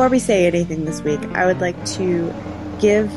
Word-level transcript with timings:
before 0.00 0.08
we 0.08 0.18
say 0.18 0.46
anything 0.46 0.86
this 0.86 1.02
week, 1.02 1.20
I 1.34 1.44
would 1.44 1.60
like 1.60 1.76
to 1.96 2.32
give 2.80 3.12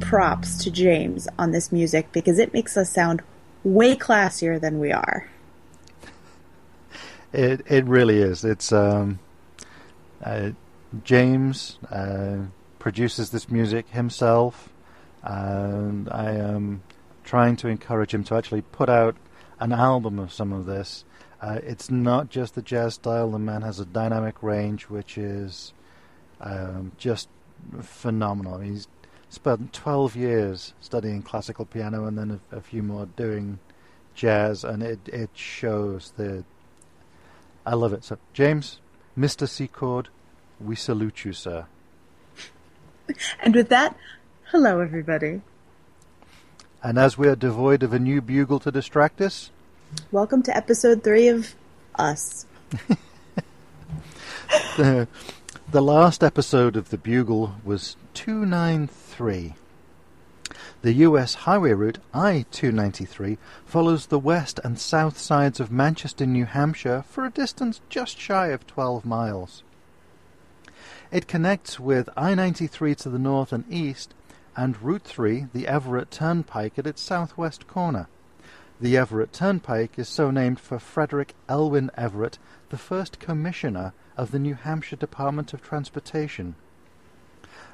props 0.00 0.64
to 0.64 0.68
James 0.68 1.28
on 1.38 1.52
this 1.52 1.70
music 1.70 2.10
because 2.10 2.40
it 2.40 2.52
makes 2.52 2.76
us 2.76 2.92
sound 2.92 3.22
way 3.62 3.94
classier 3.94 4.60
than 4.60 4.80
we 4.80 4.90
are. 4.90 5.30
It 7.32 7.64
it 7.68 7.84
really 7.84 8.18
is. 8.18 8.44
It's 8.44 8.72
um, 8.72 9.20
uh, 10.24 10.50
James 11.04 11.78
uh, 11.88 12.38
produces 12.80 13.30
this 13.30 13.48
music 13.48 13.90
himself, 13.90 14.70
and 15.22 16.08
I 16.10 16.32
am 16.32 16.82
trying 17.22 17.54
to 17.58 17.68
encourage 17.68 18.12
him 18.12 18.24
to 18.24 18.34
actually 18.34 18.62
put 18.62 18.88
out 18.88 19.14
an 19.60 19.70
album 19.70 20.18
of 20.18 20.32
some 20.32 20.52
of 20.52 20.66
this. 20.66 21.04
Uh, 21.40 21.58
it's 21.62 21.90
not 21.90 22.28
just 22.28 22.54
the 22.54 22.62
jazz 22.62 22.94
style. 22.94 23.30
The 23.30 23.38
man 23.38 23.62
has 23.62 23.80
a 23.80 23.86
dynamic 23.86 24.42
range 24.42 24.84
which 24.84 25.16
is 25.16 25.72
um, 26.40 26.92
just 26.98 27.28
phenomenal. 27.80 28.58
He's 28.58 28.88
spent 29.28 29.72
12 29.72 30.16
years 30.16 30.74
studying 30.80 31.22
classical 31.22 31.64
piano 31.64 32.06
and 32.06 32.18
then 32.18 32.40
a, 32.52 32.56
a 32.56 32.60
few 32.60 32.82
more 32.82 33.06
doing 33.06 33.58
jazz, 34.14 34.64
and 34.64 34.82
it, 34.82 35.00
it 35.08 35.30
shows 35.34 36.12
the. 36.16 36.44
I 37.64 37.74
love 37.74 37.92
it. 37.92 38.04
So, 38.04 38.18
James, 38.32 38.80
Mr. 39.18 39.48
Secord, 39.48 40.08
we 40.60 40.76
salute 40.76 41.24
you, 41.24 41.32
sir. 41.32 41.66
And 43.42 43.56
with 43.56 43.70
that, 43.70 43.96
hello, 44.52 44.78
everybody. 44.78 45.40
And 46.80 46.96
as 46.96 47.18
we 47.18 47.26
are 47.26 47.34
devoid 47.34 47.82
of 47.82 47.92
a 47.92 47.98
new 47.98 48.20
bugle 48.20 48.60
to 48.60 48.70
distract 48.70 49.20
us, 49.20 49.50
Welcome 50.12 50.44
to 50.44 50.56
episode 50.56 51.02
three 51.02 51.26
of 51.26 51.54
Us. 51.96 52.46
the, 54.76 55.08
the 55.72 55.82
last 55.82 56.22
episode 56.22 56.76
of 56.76 56.90
the 56.90 56.96
Bugle 56.96 57.56
was 57.64 57.96
293. 58.14 59.54
The 60.82 60.92
US 60.92 61.34
highway 61.34 61.72
route 61.72 61.98
I 62.14 62.46
293 62.52 63.36
follows 63.66 64.06
the 64.06 64.18
west 64.20 64.60
and 64.62 64.78
south 64.78 65.18
sides 65.18 65.58
of 65.58 65.72
Manchester, 65.72 66.24
New 66.24 66.44
Hampshire 66.44 67.02
for 67.08 67.24
a 67.26 67.30
distance 67.30 67.80
just 67.88 68.16
shy 68.16 68.48
of 68.48 68.68
12 68.68 69.04
miles. 69.04 69.64
It 71.10 71.26
connects 71.26 71.80
with 71.80 72.08
I 72.16 72.36
93 72.36 72.94
to 72.94 73.08
the 73.08 73.18
north 73.18 73.52
and 73.52 73.64
east 73.68 74.14
and 74.56 74.80
Route 74.80 75.02
3, 75.02 75.48
the 75.52 75.66
Everett 75.66 76.12
Turnpike, 76.12 76.78
at 76.78 76.86
its 76.86 77.02
southwest 77.02 77.66
corner. 77.66 78.06
The 78.82 78.96
Everett 78.96 79.34
Turnpike 79.34 79.98
is 79.98 80.08
so 80.08 80.30
named 80.30 80.58
for 80.58 80.78
Frederick 80.78 81.34
Elwin 81.50 81.90
Everett, 81.98 82.38
the 82.70 82.78
first 82.78 83.18
commissioner 83.18 83.92
of 84.16 84.30
the 84.30 84.38
New 84.38 84.54
Hampshire 84.54 84.96
Department 84.96 85.52
of 85.52 85.60
Transportation. 85.60 86.54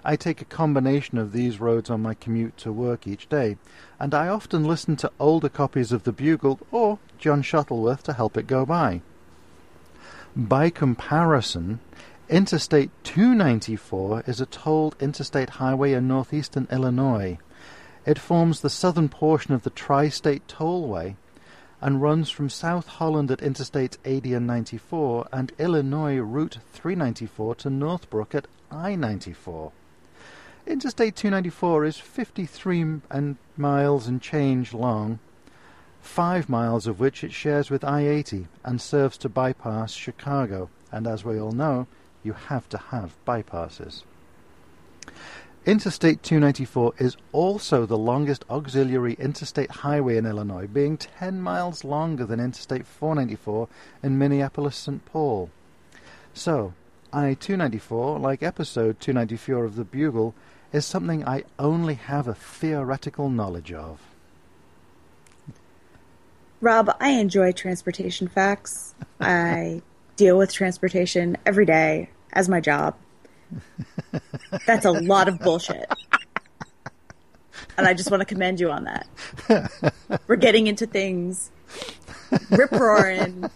I 0.04 0.16
take 0.16 0.40
a 0.40 0.44
combination 0.44 1.16
of 1.16 1.30
these 1.30 1.60
roads 1.60 1.90
on 1.90 2.02
my 2.02 2.14
commute 2.14 2.56
to 2.56 2.72
work 2.72 3.06
each 3.06 3.28
day, 3.28 3.56
and 4.00 4.16
I 4.16 4.26
often 4.26 4.64
listen 4.64 4.96
to 4.96 5.12
older 5.20 5.48
copies 5.48 5.92
of 5.92 6.02
the 6.02 6.10
Bugle 6.10 6.58
or 6.72 6.98
John 7.18 7.40
Shuttleworth 7.40 8.02
to 8.02 8.14
help 8.14 8.36
it 8.36 8.48
go 8.48 8.66
by. 8.66 9.00
By 10.34 10.70
comparison, 10.70 11.78
Interstate 12.28 12.90
294 13.04 14.24
is 14.26 14.40
a 14.40 14.46
tolled 14.46 14.96
interstate 14.98 15.50
highway 15.50 15.92
in 15.92 16.08
northeastern 16.08 16.66
Illinois. 16.72 17.38
It 18.06 18.20
forms 18.20 18.60
the 18.60 18.70
southern 18.70 19.08
portion 19.08 19.52
of 19.52 19.64
the 19.64 19.70
Tri-State 19.70 20.46
Tollway 20.46 21.16
and 21.80 22.00
runs 22.00 22.30
from 22.30 22.48
South 22.48 22.86
Holland 22.86 23.32
at 23.32 23.40
Interstates 23.40 23.98
80 24.04 24.34
and 24.34 24.46
94 24.46 25.28
and 25.32 25.52
Illinois 25.58 26.18
Route 26.18 26.58
394 26.72 27.56
to 27.56 27.70
Northbrook 27.70 28.32
at 28.32 28.46
I-94. 28.70 29.72
Interstate 30.68 31.16
294 31.16 31.84
is 31.84 31.96
53 31.96 33.00
and 33.10 33.36
miles 33.56 34.06
and 34.06 34.22
change 34.22 34.72
long, 34.72 35.18
five 36.00 36.48
miles 36.48 36.86
of 36.86 37.00
which 37.00 37.24
it 37.24 37.32
shares 37.32 37.70
with 37.70 37.82
I-80 37.82 38.46
and 38.64 38.80
serves 38.80 39.18
to 39.18 39.28
bypass 39.28 39.92
Chicago. 39.92 40.70
And 40.92 41.08
as 41.08 41.24
we 41.24 41.40
all 41.40 41.52
know, 41.52 41.88
you 42.22 42.34
have 42.34 42.68
to 42.68 42.78
have 42.78 43.16
bypasses. 43.26 44.04
Interstate 45.66 46.22
294 46.22 46.94
is 46.98 47.16
also 47.32 47.86
the 47.86 47.98
longest 47.98 48.44
auxiliary 48.48 49.14
interstate 49.14 49.68
highway 49.68 50.16
in 50.16 50.24
Illinois, 50.24 50.68
being 50.68 50.96
10 50.96 51.40
miles 51.40 51.82
longer 51.82 52.24
than 52.24 52.38
Interstate 52.38 52.86
494 52.86 53.66
in 54.04 54.16
Minneapolis 54.16 54.76
St. 54.76 55.04
Paul. 55.06 55.50
So, 56.32 56.72
I 57.12 57.34
294, 57.34 58.20
like 58.20 58.44
episode 58.44 59.00
294 59.00 59.64
of 59.64 59.74
The 59.74 59.82
Bugle, 59.82 60.36
is 60.72 60.86
something 60.86 61.26
I 61.26 61.42
only 61.58 61.94
have 61.94 62.28
a 62.28 62.34
theoretical 62.34 63.28
knowledge 63.28 63.72
of. 63.72 64.00
Rob, 66.60 66.94
I 67.00 67.08
enjoy 67.08 67.50
transportation 67.50 68.28
facts. 68.28 68.94
I 69.20 69.82
deal 70.14 70.38
with 70.38 70.52
transportation 70.52 71.36
every 71.44 71.66
day 71.66 72.10
as 72.32 72.48
my 72.48 72.60
job. 72.60 72.94
That's 74.66 74.84
a 74.84 74.90
lot 74.92 75.28
of 75.28 75.38
bullshit. 75.38 75.88
And 77.78 77.86
I 77.86 77.94
just 77.94 78.10
want 78.10 78.20
to 78.20 78.24
commend 78.24 78.60
you 78.60 78.70
on 78.70 78.84
that. 78.84 79.06
We're 80.26 80.36
getting 80.36 80.66
into 80.66 80.86
things. 80.86 81.50
Rip 82.50 82.72
roaring. 82.72 83.50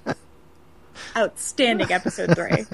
Outstanding 1.17 1.91
episode 1.91 2.35
three. 2.37 2.65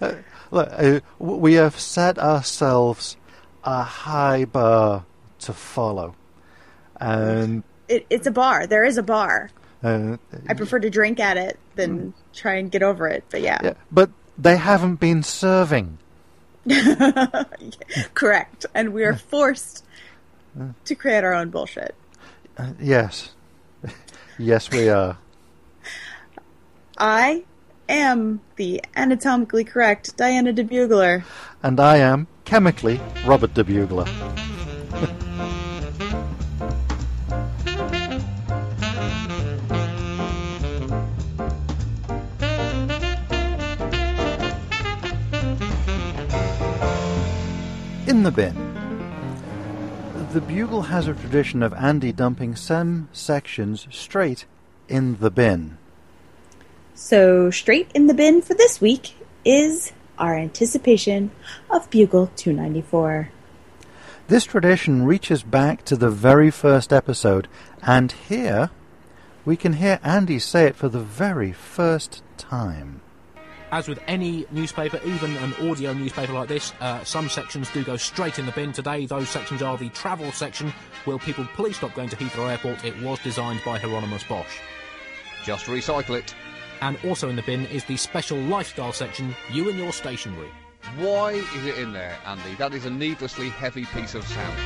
Uh, 0.00 0.14
look, 0.50 0.68
uh, 0.72 1.00
we 1.18 1.54
have 1.54 1.78
set 1.78 2.18
ourselves 2.18 3.16
a 3.62 3.82
high 3.82 4.44
bar 4.44 5.04
to 5.40 5.52
follow. 5.52 6.14
And 7.00 7.62
It, 7.88 8.06
it's 8.10 8.26
a 8.26 8.30
bar. 8.30 8.66
There 8.66 8.84
is 8.84 8.98
a 8.98 9.02
bar. 9.02 9.50
uh, 9.82 10.16
I 10.48 10.54
prefer 10.54 10.78
to 10.80 10.90
drink 10.90 11.20
at 11.20 11.36
it 11.36 11.58
than 11.76 12.14
try 12.32 12.54
and 12.54 12.70
get 12.70 12.82
over 12.82 13.06
it. 13.08 13.24
But 13.30 13.42
yeah, 13.42 13.58
yeah, 13.62 13.74
but 13.92 14.10
they 14.38 14.56
haven't 14.56 14.96
been 14.96 15.22
serving. 15.22 15.98
correct. 18.14 18.66
And 18.74 18.92
we 18.92 19.04
are 19.04 19.16
forced 19.16 19.84
to 20.84 20.94
create 20.94 21.24
our 21.24 21.34
own 21.34 21.50
bullshit. 21.50 21.94
Uh, 22.56 22.72
yes. 22.80 23.32
yes, 24.38 24.70
we 24.70 24.88
are. 24.88 25.18
I 26.96 27.44
am 27.88 28.40
the 28.56 28.82
anatomically 28.96 29.64
correct 29.64 30.16
Diana 30.16 30.52
de 30.52 30.62
Bugler. 30.62 31.24
And 31.62 31.80
I 31.80 31.98
am, 31.98 32.28
chemically, 32.44 33.00
Robert 33.26 33.54
de 33.54 33.64
In 48.06 48.22
the 48.22 48.30
bin. 48.30 48.54
The 50.34 50.42
Bugle 50.42 50.82
has 50.82 51.08
a 51.08 51.14
tradition 51.14 51.62
of 51.62 51.72
Andy 51.72 52.12
dumping 52.12 52.54
some 52.54 53.08
sections 53.14 53.88
straight 53.90 54.44
in 54.90 55.16
the 55.20 55.30
bin. 55.30 55.78
So, 56.94 57.50
straight 57.50 57.90
in 57.94 58.06
the 58.06 58.12
bin 58.12 58.42
for 58.42 58.52
this 58.52 58.78
week 58.78 59.14
is 59.42 59.92
our 60.18 60.36
anticipation 60.36 61.30
of 61.70 61.88
Bugle 61.88 62.30
294. 62.36 63.30
This 64.28 64.44
tradition 64.44 65.06
reaches 65.06 65.42
back 65.42 65.82
to 65.86 65.96
the 65.96 66.10
very 66.10 66.50
first 66.50 66.92
episode, 66.92 67.48
and 67.82 68.12
here 68.12 68.68
we 69.46 69.56
can 69.56 69.74
hear 69.74 69.98
Andy 70.02 70.38
say 70.38 70.66
it 70.66 70.76
for 70.76 70.90
the 70.90 71.00
very 71.00 71.52
first 71.52 72.22
time. 72.36 73.00
As 73.74 73.88
with 73.88 73.98
any 74.06 74.46
newspaper, 74.52 75.00
even 75.04 75.36
an 75.38 75.52
audio 75.68 75.92
newspaper 75.92 76.32
like 76.32 76.46
this, 76.46 76.72
uh, 76.80 77.02
some 77.02 77.28
sections 77.28 77.68
do 77.70 77.82
go 77.82 77.96
straight 77.96 78.38
in 78.38 78.46
the 78.46 78.52
bin. 78.52 78.72
Today, 78.72 79.04
those 79.04 79.28
sections 79.28 79.62
are 79.62 79.76
the 79.76 79.88
travel 79.88 80.30
section. 80.30 80.72
Will 81.06 81.18
people 81.18 81.44
please 81.56 81.78
stop 81.78 81.92
going 81.92 82.08
to 82.10 82.14
Heathrow 82.14 82.48
Airport? 82.48 82.84
It 82.84 82.96
was 83.02 83.18
designed 83.18 83.60
by 83.64 83.80
Hieronymus 83.80 84.22
Bosch. 84.28 84.60
Just 85.42 85.66
recycle 85.66 86.16
it. 86.16 86.32
And 86.82 86.96
also 87.04 87.28
in 87.28 87.34
the 87.34 87.42
bin 87.42 87.66
is 87.66 87.82
the 87.82 87.96
special 87.96 88.38
lifestyle 88.38 88.92
section, 88.92 89.34
You 89.50 89.68
and 89.68 89.76
Your 89.76 89.92
Stationery. 89.92 90.50
Why 90.98 91.32
is 91.32 91.66
it 91.66 91.76
in 91.76 91.92
there, 91.92 92.16
Andy? 92.24 92.54
That 92.54 92.74
is 92.74 92.84
a 92.84 92.90
needlessly 92.90 93.48
heavy 93.48 93.86
piece 93.86 94.14
of 94.14 94.24
sound. 94.24 94.56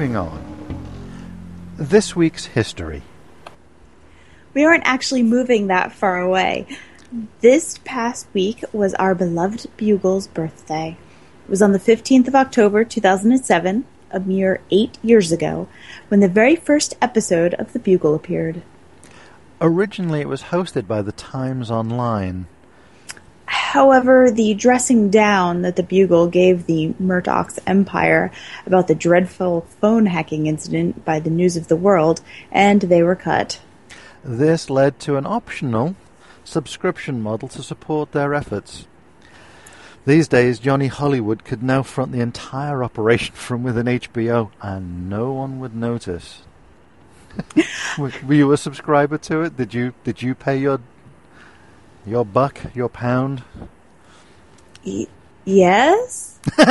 Moving 0.00 0.16
on. 0.16 0.86
This 1.76 2.16
week's 2.16 2.46
history. 2.46 3.02
We 4.54 4.64
aren't 4.64 4.86
actually 4.86 5.22
moving 5.22 5.66
that 5.66 5.92
far 5.92 6.18
away. 6.18 6.66
This 7.42 7.76
past 7.84 8.26
week 8.32 8.64
was 8.72 8.94
our 8.94 9.14
beloved 9.14 9.66
Bugle's 9.76 10.26
birthday. 10.26 10.96
It 11.44 11.50
was 11.50 11.60
on 11.60 11.72
the 11.72 11.78
15th 11.78 12.28
of 12.28 12.34
October 12.34 12.82
2007, 12.82 13.84
a 14.10 14.20
mere 14.20 14.62
eight 14.70 14.96
years 15.02 15.32
ago, 15.32 15.68
when 16.08 16.20
the 16.20 16.28
very 16.28 16.56
first 16.56 16.94
episode 17.02 17.52
of 17.52 17.74
The 17.74 17.78
Bugle 17.78 18.14
appeared. 18.14 18.62
Originally, 19.60 20.22
it 20.22 20.28
was 20.28 20.44
hosted 20.44 20.86
by 20.86 21.02
the 21.02 21.12
Times 21.12 21.70
Online. 21.70 22.46
However, 23.50 24.30
the 24.30 24.54
dressing 24.54 25.10
down 25.10 25.62
that 25.62 25.74
the 25.74 25.82
Bugle 25.82 26.28
gave 26.28 26.66
the 26.66 26.94
Murdoch's 27.00 27.58
empire 27.66 28.30
about 28.64 28.86
the 28.86 28.94
dreadful 28.94 29.66
phone 29.80 30.06
hacking 30.06 30.46
incident 30.46 31.04
by 31.04 31.18
the 31.18 31.30
News 31.30 31.56
of 31.56 31.66
the 31.66 31.74
World, 31.74 32.20
and 32.52 32.80
they 32.80 33.02
were 33.02 33.16
cut. 33.16 33.60
This 34.22 34.70
led 34.70 35.00
to 35.00 35.16
an 35.16 35.26
optional 35.26 35.96
subscription 36.44 37.20
model 37.20 37.48
to 37.48 37.64
support 37.64 38.12
their 38.12 38.34
efforts. 38.34 38.86
These 40.06 40.28
days, 40.28 40.60
Johnny 40.60 40.86
Hollywood 40.86 41.42
could 41.44 41.60
now 41.60 41.82
front 41.82 42.12
the 42.12 42.20
entire 42.20 42.84
operation 42.84 43.34
from 43.34 43.64
within 43.64 43.86
HBO, 43.86 44.52
and 44.62 45.10
no 45.10 45.32
one 45.32 45.58
would 45.58 45.74
notice. 45.74 46.42
were 47.98 48.12
you 48.28 48.52
a 48.52 48.56
subscriber 48.56 49.18
to 49.18 49.40
it? 49.42 49.56
Did 49.56 49.74
you 49.74 49.94
did 50.04 50.22
you 50.22 50.36
pay 50.36 50.56
your 50.56 50.80
your 52.06 52.24
buck, 52.24 52.58
your 52.74 52.88
pound? 52.88 53.42
Y- 54.84 55.06
yes? 55.44 56.38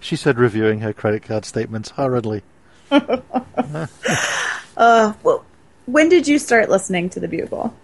she 0.00 0.16
said, 0.16 0.38
reviewing 0.38 0.80
her 0.80 0.92
credit 0.92 1.22
card 1.22 1.44
statements 1.44 1.90
hurriedly. 1.90 2.42
Uh, 4.76 5.14
well, 5.22 5.44
when 5.86 6.08
did 6.08 6.28
you 6.28 6.38
start 6.38 6.68
listening 6.68 7.08
to 7.10 7.20
the 7.20 7.28
Bugle? 7.28 7.74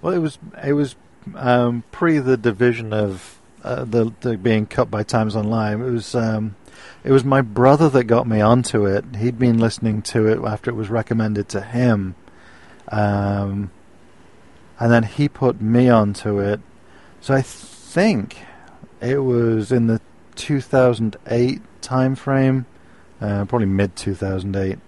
Well, 0.00 0.12
it 0.12 0.18
was 0.18 0.38
it 0.64 0.72
was 0.72 0.96
um, 1.36 1.84
pre 1.92 2.18
the 2.18 2.36
division 2.36 2.92
of 2.92 3.38
uh, 3.62 3.84
the, 3.84 4.12
the 4.20 4.36
being 4.36 4.66
cut 4.66 4.90
by 4.90 5.04
Times 5.04 5.36
Online. 5.36 5.80
It 5.80 5.90
was 5.90 6.14
um, 6.14 6.56
it 7.04 7.12
was 7.12 7.24
my 7.24 7.42
brother 7.42 7.88
that 7.90 8.04
got 8.04 8.26
me 8.26 8.40
onto 8.40 8.86
it. 8.86 9.04
He'd 9.16 9.38
been 9.38 9.58
listening 9.58 10.02
to 10.02 10.26
it 10.26 10.40
after 10.44 10.70
it 10.70 10.74
was 10.74 10.90
recommended 10.90 11.48
to 11.50 11.60
him, 11.60 12.16
um, 12.88 13.70
and 14.78 14.92
then 14.92 15.02
he 15.04 15.28
put 15.28 15.60
me 15.60 15.88
onto 15.88 16.40
it. 16.40 16.60
So 17.20 17.34
I 17.34 17.42
think 17.42 18.38
it 19.00 19.18
was 19.18 19.70
in 19.70 19.86
the 19.86 20.00
2008 20.36 21.60
time 21.82 22.14
frame, 22.14 22.66
uh, 23.20 23.44
probably 23.44 23.66
mid 23.66 23.94
2008. 23.96 24.78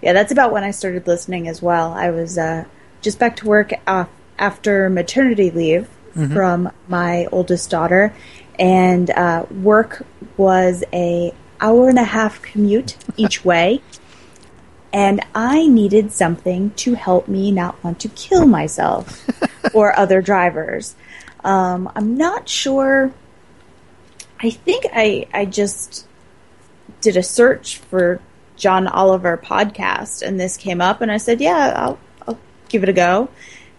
Yeah, 0.00 0.12
that's 0.12 0.32
about 0.32 0.52
when 0.52 0.64
I 0.64 0.70
started 0.70 1.06
listening 1.06 1.48
as 1.48 1.60
well. 1.60 1.92
I 1.92 2.10
was 2.10 2.38
uh, 2.38 2.64
just 3.02 3.18
back 3.18 3.36
to 3.36 3.46
work 3.46 3.72
af- 3.86 4.08
after 4.38 4.88
maternity 4.88 5.50
leave 5.50 5.88
from 6.32 6.70
my 6.88 7.26
oldest 7.30 7.70
daughter, 7.70 8.12
and 8.58 9.10
uh, 9.10 9.46
work 9.62 10.04
was 10.36 10.82
a 10.92 11.32
hour 11.60 11.88
and 11.88 11.98
a 11.98 12.04
half 12.04 12.42
commute 12.42 12.96
each 13.16 13.44
way. 13.44 13.82
And 14.92 15.20
I 15.34 15.66
needed 15.66 16.12
something 16.12 16.70
to 16.76 16.94
help 16.94 17.28
me 17.28 17.50
not 17.50 17.82
want 17.84 18.00
to 18.00 18.08
kill 18.08 18.46
myself 18.46 19.28
or 19.74 19.96
other 19.98 20.22
drivers. 20.22 20.96
Um, 21.44 21.90
I'm 21.94 22.16
not 22.16 22.48
sure. 22.48 23.12
I 24.40 24.50
think 24.50 24.86
I 24.92 25.26
I 25.32 25.44
just 25.44 26.06
did 27.00 27.16
a 27.16 27.22
search 27.22 27.78
for 27.78 28.20
John 28.56 28.86
Oliver 28.86 29.36
podcast, 29.36 30.22
and 30.22 30.38
this 30.40 30.56
came 30.56 30.80
up, 30.80 31.00
and 31.00 31.10
I 31.10 31.18
said, 31.18 31.40
"Yeah, 31.40 31.72
I'll, 31.76 31.98
I'll 32.26 32.38
give 32.68 32.82
it 32.82 32.88
a 32.88 32.92
go," 32.92 33.28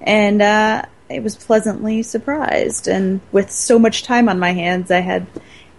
and 0.01 0.41
uh, 0.41 0.83
I 1.09 1.19
was 1.19 1.35
pleasantly 1.35 2.03
surprised. 2.03 2.87
And 2.87 3.21
with 3.31 3.51
so 3.51 3.79
much 3.79 4.03
time 4.03 4.29
on 4.29 4.39
my 4.39 4.53
hands, 4.53 4.91
I 4.91 4.99
had 4.99 5.27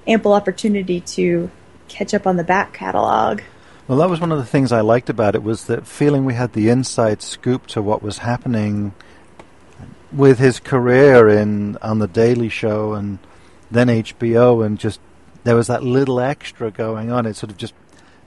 ample 0.07 0.33
opportunity 0.33 1.01
to 1.01 1.51
catch 1.89 2.15
up 2.15 2.27
on 2.27 2.37
the 2.37 2.45
back 2.45 2.73
catalog. 2.75 3.41
Well, 3.89 3.99
that 3.99 4.09
was 4.11 4.21
one 4.21 4.31
of 4.31 4.39
the 4.39 4.45
things 4.45 4.71
I 4.73 4.81
liked 4.83 5.11
about 5.11 5.35
it 5.35 5.43
was 5.43 5.65
that 5.65 5.87
feeling 5.87 6.25
we 6.25 6.35
had 6.35 6.53
the 6.53 6.69
inside 6.69 7.23
scoop 7.23 7.67
to 7.69 7.83
what 7.83 8.03
was 8.03 8.19
happening 8.19 8.93
with 10.13 10.39
his 10.39 10.61
career 10.61 11.29
in 11.29 11.77
on 11.83 11.99
the 11.99 12.07
Daily 12.07 12.49
Show 12.49 12.95
and 12.95 13.19
then 13.71 13.89
HBO, 13.89 14.65
and 14.65 14.79
just 14.79 15.01
there 15.45 15.57
was 15.57 15.67
that 15.69 15.83
little 15.83 16.21
extra 16.21 16.71
going 16.71 17.11
on. 17.11 17.27
It 17.27 17.35
sort 17.37 17.51
of 17.51 17.57
just 17.57 17.75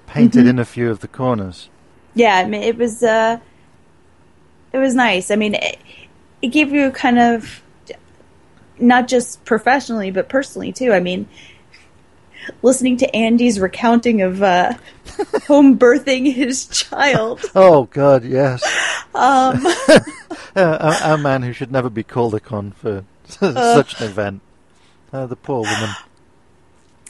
painted 0.08 0.46
Mhm. 0.46 0.50
in 0.50 0.60
a 0.60 0.66
few 0.66 0.90
of 0.90 1.00
the 1.00 1.08
corners. 1.08 1.70
Yeah, 2.16 2.36
I 2.38 2.46
mean, 2.48 2.64
it 2.64 2.78
was 2.78 3.02
uh, 3.04 3.40
it 4.72 4.78
was 4.78 4.96
nice. 4.96 5.32
I 5.32 5.36
mean, 5.36 5.56
it, 5.56 5.78
it 6.42 6.48
gave 6.48 6.72
you 6.72 6.92
kind 6.92 7.20
of 7.20 7.62
not 8.80 9.08
just 9.08 9.44
professionally 9.46 10.12
but 10.12 10.28
personally 10.30 10.72
too. 10.72 10.92
I 10.94 11.00
mean, 11.00 11.28
listening 12.62 12.98
to 12.98 13.16
Andy's 13.16 13.60
recounting 13.60 14.22
of 14.22 14.42
uh, 14.42 14.74
home 15.48 15.78
birthing 15.78 16.34
his 16.34 16.66
child. 16.68 17.42
Oh 17.56 17.86
God, 17.86 18.24
yes, 18.24 18.64
Um, 19.14 19.66
uh, 19.88 20.00
a, 20.56 21.14
a 21.14 21.18
man 21.18 21.44
who 21.44 21.54
should 21.54 21.72
never 21.72 21.90
be 21.90 22.04
called 22.04 22.36
upon 22.36 22.72
for 22.72 23.06
such 23.28 24.00
an 24.00 24.08
event. 24.08 24.42
Uh, 25.12 25.28
the 25.28 25.36
poor 25.36 25.62
woman. 25.62 25.90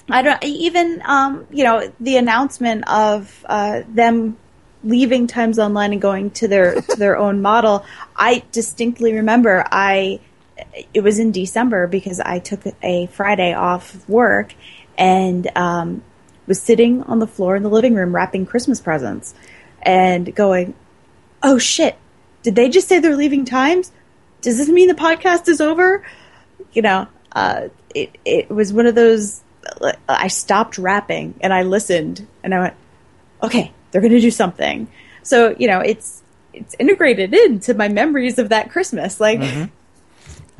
I 0.09 0.21
don't 0.21 0.43
even 0.43 1.01
um, 1.05 1.47
you 1.49 1.63
know 1.63 1.91
the 1.99 2.17
announcement 2.17 2.87
of 2.89 3.45
uh, 3.47 3.83
them 3.87 4.37
leaving 4.83 5.27
Times 5.27 5.59
Online 5.59 5.93
and 5.93 6.01
going 6.01 6.31
to 6.31 6.47
their 6.47 6.81
to 6.81 6.95
their 6.97 7.17
own 7.17 7.41
model. 7.41 7.85
I 8.15 8.43
distinctly 8.51 9.13
remember 9.13 9.65
I 9.71 10.19
it 10.93 11.01
was 11.01 11.19
in 11.19 11.31
December 11.31 11.87
because 11.87 12.19
I 12.19 12.39
took 12.39 12.61
a 12.81 13.07
Friday 13.07 13.53
off 13.53 14.07
work 14.07 14.53
and 14.97 15.49
um, 15.55 16.03
was 16.47 16.61
sitting 16.61 17.03
on 17.03 17.19
the 17.19 17.27
floor 17.27 17.55
in 17.55 17.63
the 17.63 17.69
living 17.69 17.95
room 17.95 18.13
wrapping 18.13 18.45
Christmas 18.45 18.79
presents 18.79 19.33
and 19.81 20.33
going, 20.35 20.73
"Oh 21.41 21.57
shit! 21.57 21.97
Did 22.41 22.55
they 22.55 22.69
just 22.69 22.87
say 22.87 22.99
they're 22.99 23.15
leaving 23.15 23.45
Times? 23.45 23.91
Does 24.41 24.57
this 24.57 24.69
mean 24.69 24.87
the 24.87 24.95
podcast 24.95 25.47
is 25.47 25.61
over?" 25.61 26.05
You 26.73 26.81
know, 26.81 27.07
uh, 27.33 27.69
it 27.93 28.17
it 28.25 28.49
was 28.49 28.73
one 28.73 28.87
of 28.87 28.95
those. 28.95 29.41
I 30.09 30.27
stopped 30.27 30.77
rapping 30.77 31.35
and 31.39 31.53
I 31.53 31.63
listened 31.63 32.27
and 32.43 32.53
I 32.53 32.59
went, 32.59 32.73
"Okay, 33.41 33.71
they're 33.91 34.01
going 34.01 34.13
to 34.13 34.19
do 34.19 34.31
something." 34.31 34.87
So 35.23 35.55
you 35.57 35.67
know, 35.67 35.79
it's 35.79 36.23
it's 36.53 36.75
integrated 36.79 37.33
into 37.33 37.73
my 37.73 37.87
memories 37.87 38.37
of 38.37 38.49
that 38.49 38.69
Christmas. 38.69 39.19
Like, 39.19 39.39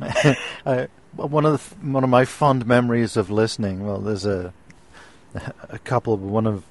I, 0.00 0.88
one 1.16 1.44
of 1.46 1.52
the, 1.80 1.86
one 1.90 2.04
of 2.04 2.10
my 2.10 2.24
fond 2.24 2.66
memories 2.66 3.16
of 3.16 3.30
listening. 3.30 3.86
Well, 3.86 3.98
there's 4.00 4.24
a 4.26 4.52
a 5.68 5.78
couple. 5.80 6.16
But 6.16 6.26
one 6.28 6.46
of 6.46 6.64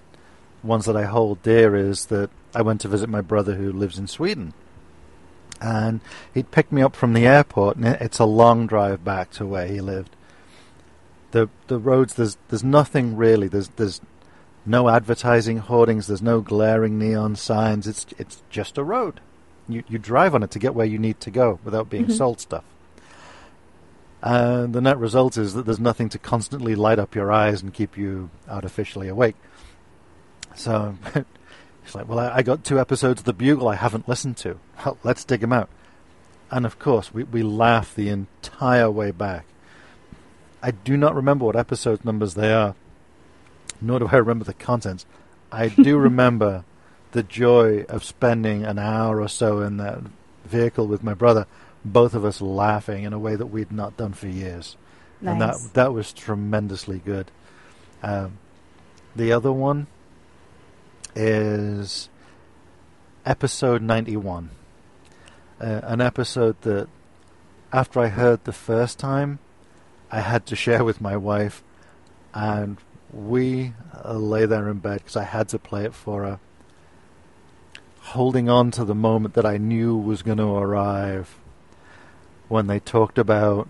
ones 0.63 0.85
that 0.85 0.95
I 0.97 1.03
hold 1.03 1.41
dear 1.43 1.75
is 1.75 2.05
that 2.07 2.29
I 2.55 2.61
went 2.61 2.81
to 2.81 2.87
visit 2.87 3.09
my 3.09 3.21
brother 3.21 3.55
who 3.55 3.71
lives 3.71 3.97
in 3.97 4.07
Sweden, 4.07 4.53
and 5.61 6.01
he'd 6.33 6.51
picked 6.51 6.71
me 6.71 6.81
up 6.81 6.95
from 6.95 7.13
the 7.13 7.27
airport, 7.27 7.77
and 7.77 7.85
it's 7.85 8.19
a 8.19 8.25
long 8.25 8.67
drive 8.67 9.03
back 9.03 9.31
to 9.31 9.45
where 9.45 9.67
he 9.67 9.81
lived. 9.81 10.15
the 11.31 11.49
The 11.67 11.79
roads 11.79 12.13
there's 12.15 12.37
there's 12.49 12.63
nothing 12.63 13.15
really. 13.15 13.47
There's 13.47 13.69
there's 13.69 14.01
no 14.65 14.87
advertising 14.89 15.57
hoardings. 15.57 16.07
There's 16.07 16.21
no 16.21 16.39
glaring 16.41 16.97
neon 16.97 17.35
signs. 17.35 17.87
It's 17.87 18.05
it's 18.17 18.41
just 18.49 18.77
a 18.77 18.83
road. 18.83 19.19
You 19.67 19.83
you 19.89 19.97
drive 19.97 20.35
on 20.35 20.43
it 20.43 20.51
to 20.51 20.59
get 20.59 20.75
where 20.75 20.85
you 20.85 20.97
need 20.97 21.19
to 21.21 21.31
go 21.31 21.59
without 21.63 21.89
being 21.89 22.05
Mhm. 22.07 22.17
sold 22.17 22.39
stuff. 22.39 22.63
And 24.23 24.73
the 24.73 24.79
net 24.79 24.97
result 24.97 25.35
is 25.37 25.53
that 25.53 25.65
there's 25.65 25.81
nothing 25.81 26.07
to 26.09 26.17
constantly 26.17 26.75
light 26.75 26.97
up 26.97 27.13
your 27.13 27.29
eyes 27.29 27.61
and 27.61 27.73
keep 27.73 27.97
you 27.97 28.29
artificially 28.47 29.09
awake. 29.09 29.35
So 30.55 30.95
it's 31.83 31.93
like, 31.93 32.07
well, 32.07 32.19
I, 32.19 32.41
got 32.41 32.63
two 32.63 32.79
episodes 32.79 33.19
of 33.19 33.25
The 33.25 33.33
Bugle 33.33 33.67
I 33.67 33.75
haven't 33.75 34.07
listened 34.07 34.37
to. 34.37 34.57
Well, 34.85 34.97
let's 35.03 35.25
dig 35.25 35.41
them 35.41 35.51
out. 35.51 35.69
And 36.49 36.65
of 36.65 36.79
course, 36.79 37.13
we, 37.13 37.23
we 37.23 37.43
laugh 37.43 37.93
the 37.93 38.07
entire 38.07 38.89
way 38.89 39.11
back. 39.11 39.45
I 40.61 40.71
do 40.71 40.95
not 40.95 41.15
remember 41.15 41.43
what 41.43 41.57
episode 41.57 42.05
numbers 42.05 42.35
they 42.35 42.53
are, 42.53 42.75
nor 43.81 43.99
do 43.99 44.07
I 44.09 44.15
remember 44.15 44.45
the 44.45 44.53
contents. 44.53 45.05
I 45.51 45.67
do 45.67 45.97
remember 46.09 46.63
the 47.11 47.23
joy 47.23 47.83
of 47.89 48.05
spending 48.05 48.63
an 48.63 48.79
hour 48.79 49.19
or 49.19 49.27
so 49.27 49.59
in 49.59 49.75
that 49.77 49.99
vehicle 50.45 50.87
with 50.87 51.03
my 51.03 51.13
brother, 51.13 51.45
both 51.85 52.13
of 52.13 52.23
us 52.25 52.41
laughing 52.41 53.03
in 53.03 53.13
a 53.13 53.19
way 53.19 53.35
that 53.35 53.47
we'd 53.47 53.71
not 53.71 53.97
done 53.97 54.13
for 54.13 54.27
years. 54.27 54.77
And 55.21 55.41
that 55.41 55.55
that 55.73 55.93
was 55.93 56.11
tremendously 56.11 56.99
good. 56.99 57.31
Um, 58.01 58.39
the 59.15 59.31
other 59.31 59.51
one 59.53 59.87
is 61.15 62.09
episode 63.25 63.81
91. 63.81 64.49
Uh, 65.61 65.79
an 65.83 66.01
episode 66.01 66.59
that, 66.61 66.89
after 67.71 68.01
I 68.01 68.07
heard 68.07 68.43
the 68.43 68.51
first 68.51 68.99
time, 68.99 69.39
I 70.11 70.19
had 70.19 70.45
to 70.47 70.55
share 70.57 70.83
with 70.83 70.99
my 70.99 71.15
wife, 71.15 71.63
and 72.33 72.77
we 73.13 73.73
uh, 74.03 74.13
lay 74.15 74.45
there 74.45 74.67
in 74.69 74.79
bed 74.79 74.99
because 74.99 75.15
I 75.15 75.23
had 75.23 75.47
to 75.49 75.59
play 75.59 75.85
it 75.85 75.93
for 75.93 76.23
her. 76.23 76.39
holding 78.01 78.49
on 78.49 78.71
to 78.71 78.83
the 78.83 78.95
moment 78.95 79.33
that 79.35 79.45
I 79.45 79.57
knew 79.57 79.95
was 79.95 80.21
going 80.21 80.39
to 80.39 80.53
arrive 80.55 81.39
when 82.47 82.67
they 82.67 82.79
talked 82.79 83.17
about 83.17 83.67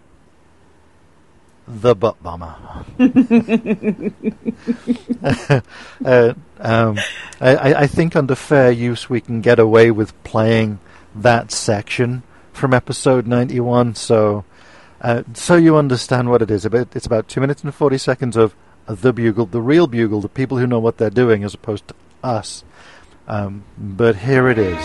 the 1.68 1.96
butt 1.96 2.22
bomber. 2.22 2.56
uh, 6.06 6.34
um, 6.60 7.00
I, 7.40 7.74
I 7.74 7.88
think 7.88 8.16
under 8.16 8.36
fair 8.36 8.72
use 8.72 9.10
we 9.10 9.22
can 9.22 9.42
get 9.42 9.60
away 9.60 9.92
with 9.92 10.22
playing 10.24 10.80
that 11.16 11.52
section 11.52 12.24
from 12.52 12.74
episode 12.74 13.28
91. 13.28 13.96
So, 13.96 14.46
uh, 15.02 15.24
so 15.34 15.56
you 15.56 15.78
understand 15.78 16.30
what 16.30 16.42
it 16.42 16.52
is. 16.52 16.66
It's 16.66 17.06
about 17.06 17.28
two 17.28 17.42
minutes 17.42 17.64
and 17.64 17.74
40 17.74 17.98
seconds 17.98 18.36
of 18.36 18.56
the 18.86 19.14
bugle, 19.14 19.46
the 19.46 19.62
real 19.62 19.88
bugle, 19.88 20.22
the 20.22 20.30
people 20.30 20.58
who 20.58 20.68
know 20.68 20.80
what 20.80 20.98
they're 20.98 21.10
doing, 21.10 21.44
as 21.44 21.54
opposed 21.54 21.88
to 21.88 21.96
us. 22.24 22.64
Um, 23.28 23.64
but 23.78 24.18
here 24.18 24.50
it 24.50 24.58
is. 24.58 24.78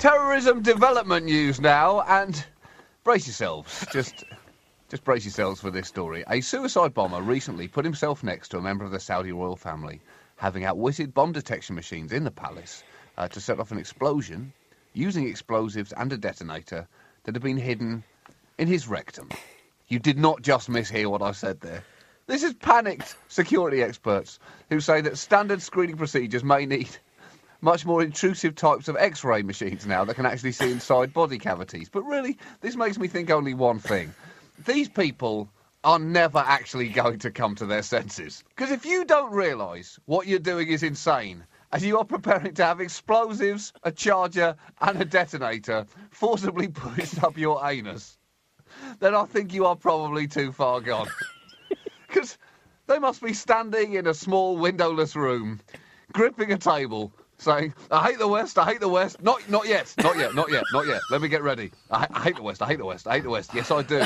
Terrorism 0.00 0.62
development 0.62 1.26
news 1.26 1.60
now, 1.60 2.02
and 2.02 2.44
brace 3.06 3.28
yourselves. 3.28 3.86
Just 3.92 4.24
just 4.88 5.04
brace 5.04 5.24
yourselves 5.24 5.60
for 5.60 5.70
this 5.70 5.86
story. 5.86 6.24
A 6.28 6.40
suicide 6.40 6.92
bomber 6.92 7.22
recently 7.22 7.68
put 7.68 7.84
himself 7.84 8.24
next 8.24 8.48
to 8.48 8.58
a 8.58 8.60
member 8.60 8.84
of 8.84 8.90
the 8.90 8.98
Saudi 8.98 9.30
royal 9.30 9.54
family, 9.54 10.00
having 10.34 10.64
outwitted 10.64 11.14
bomb 11.14 11.30
detection 11.30 11.76
machines 11.76 12.10
in 12.10 12.24
the 12.24 12.32
palace 12.32 12.82
uh, 13.16 13.28
to 13.28 13.40
set 13.40 13.60
off 13.60 13.70
an 13.70 13.78
explosion 13.78 14.52
using 14.92 15.28
explosives 15.28 15.92
and 15.92 16.12
a 16.12 16.16
detonator 16.18 16.88
that 17.22 17.36
had 17.36 17.44
been 17.44 17.56
hidden 17.56 18.02
in 18.58 18.66
his 18.66 18.88
rectum. 18.88 19.28
You 19.86 20.00
did 20.00 20.18
not 20.18 20.42
just 20.42 20.68
mishear 20.68 21.08
what 21.08 21.22
I 21.22 21.30
said 21.30 21.60
there. 21.60 21.84
This 22.26 22.42
is 22.42 22.54
panicked 22.54 23.14
security 23.28 23.84
experts 23.84 24.40
who 24.68 24.80
say 24.80 25.00
that 25.02 25.16
standard 25.16 25.62
screening 25.62 25.96
procedures 25.96 26.42
may 26.42 26.66
need 26.66 26.90
much 27.66 27.84
more 27.84 28.00
intrusive 28.00 28.54
types 28.54 28.86
of 28.86 28.96
X-ray 28.96 29.42
machines 29.42 29.84
now 29.86 30.04
that 30.04 30.14
can 30.14 30.24
actually 30.24 30.52
see 30.52 30.70
inside 30.70 31.12
body 31.12 31.36
cavities. 31.36 31.88
But 31.88 32.04
really, 32.04 32.38
this 32.60 32.76
makes 32.76 32.96
me 32.96 33.08
think 33.08 33.28
only 33.28 33.54
one 33.54 33.80
thing 33.80 34.14
these 34.66 34.88
people 34.88 35.50
are 35.82 35.98
never 35.98 36.38
actually 36.38 36.88
going 36.88 37.18
to 37.18 37.30
come 37.32 37.56
to 37.56 37.66
their 37.66 37.82
senses. 37.82 38.44
Because 38.50 38.70
if 38.70 38.86
you 38.86 39.04
don't 39.04 39.32
realise 39.32 39.98
what 40.04 40.28
you're 40.28 40.38
doing 40.38 40.68
is 40.68 40.84
insane, 40.84 41.44
and 41.72 41.82
you 41.82 41.98
are 41.98 42.04
preparing 42.04 42.54
to 42.54 42.64
have 42.64 42.80
explosives, 42.80 43.72
a 43.82 43.90
charger, 43.90 44.54
and 44.80 45.02
a 45.02 45.04
detonator 45.04 45.86
forcibly 46.10 46.68
pushed 46.68 47.20
up 47.24 47.36
your 47.36 47.66
anus, 47.66 48.16
then 49.00 49.12
I 49.16 49.24
think 49.24 49.52
you 49.52 49.66
are 49.66 49.74
probably 49.74 50.28
too 50.28 50.52
far 50.52 50.80
gone. 50.80 51.08
Because 52.06 52.38
they 52.86 53.00
must 53.00 53.20
be 53.20 53.34
standing 53.34 53.94
in 53.94 54.06
a 54.06 54.14
small 54.14 54.56
windowless 54.56 55.16
room, 55.16 55.60
gripping 56.12 56.52
a 56.52 56.56
table, 56.56 57.12
saying, 57.38 57.74
I 57.90 58.08
hate 58.08 58.18
the 58.18 58.28
West, 58.28 58.58
I 58.58 58.64
hate 58.64 58.80
the 58.80 58.88
West. 58.88 59.22
Not 59.22 59.48
not 59.48 59.66
yet, 59.66 59.92
not 59.98 60.16
yet, 60.16 60.34
not 60.34 60.50
yet, 60.50 60.64
not 60.72 60.86
yet. 60.86 61.00
Let 61.10 61.20
me 61.20 61.28
get 61.28 61.42
ready. 61.42 61.70
I, 61.90 62.06
I 62.12 62.22
hate 62.22 62.36
the 62.36 62.42
West, 62.42 62.62
I 62.62 62.66
hate 62.66 62.78
the 62.78 62.84
West, 62.84 63.06
I 63.06 63.14
hate 63.14 63.24
the 63.24 63.30
West. 63.30 63.50
Yes, 63.54 63.70
I 63.70 63.82
do. 63.82 64.02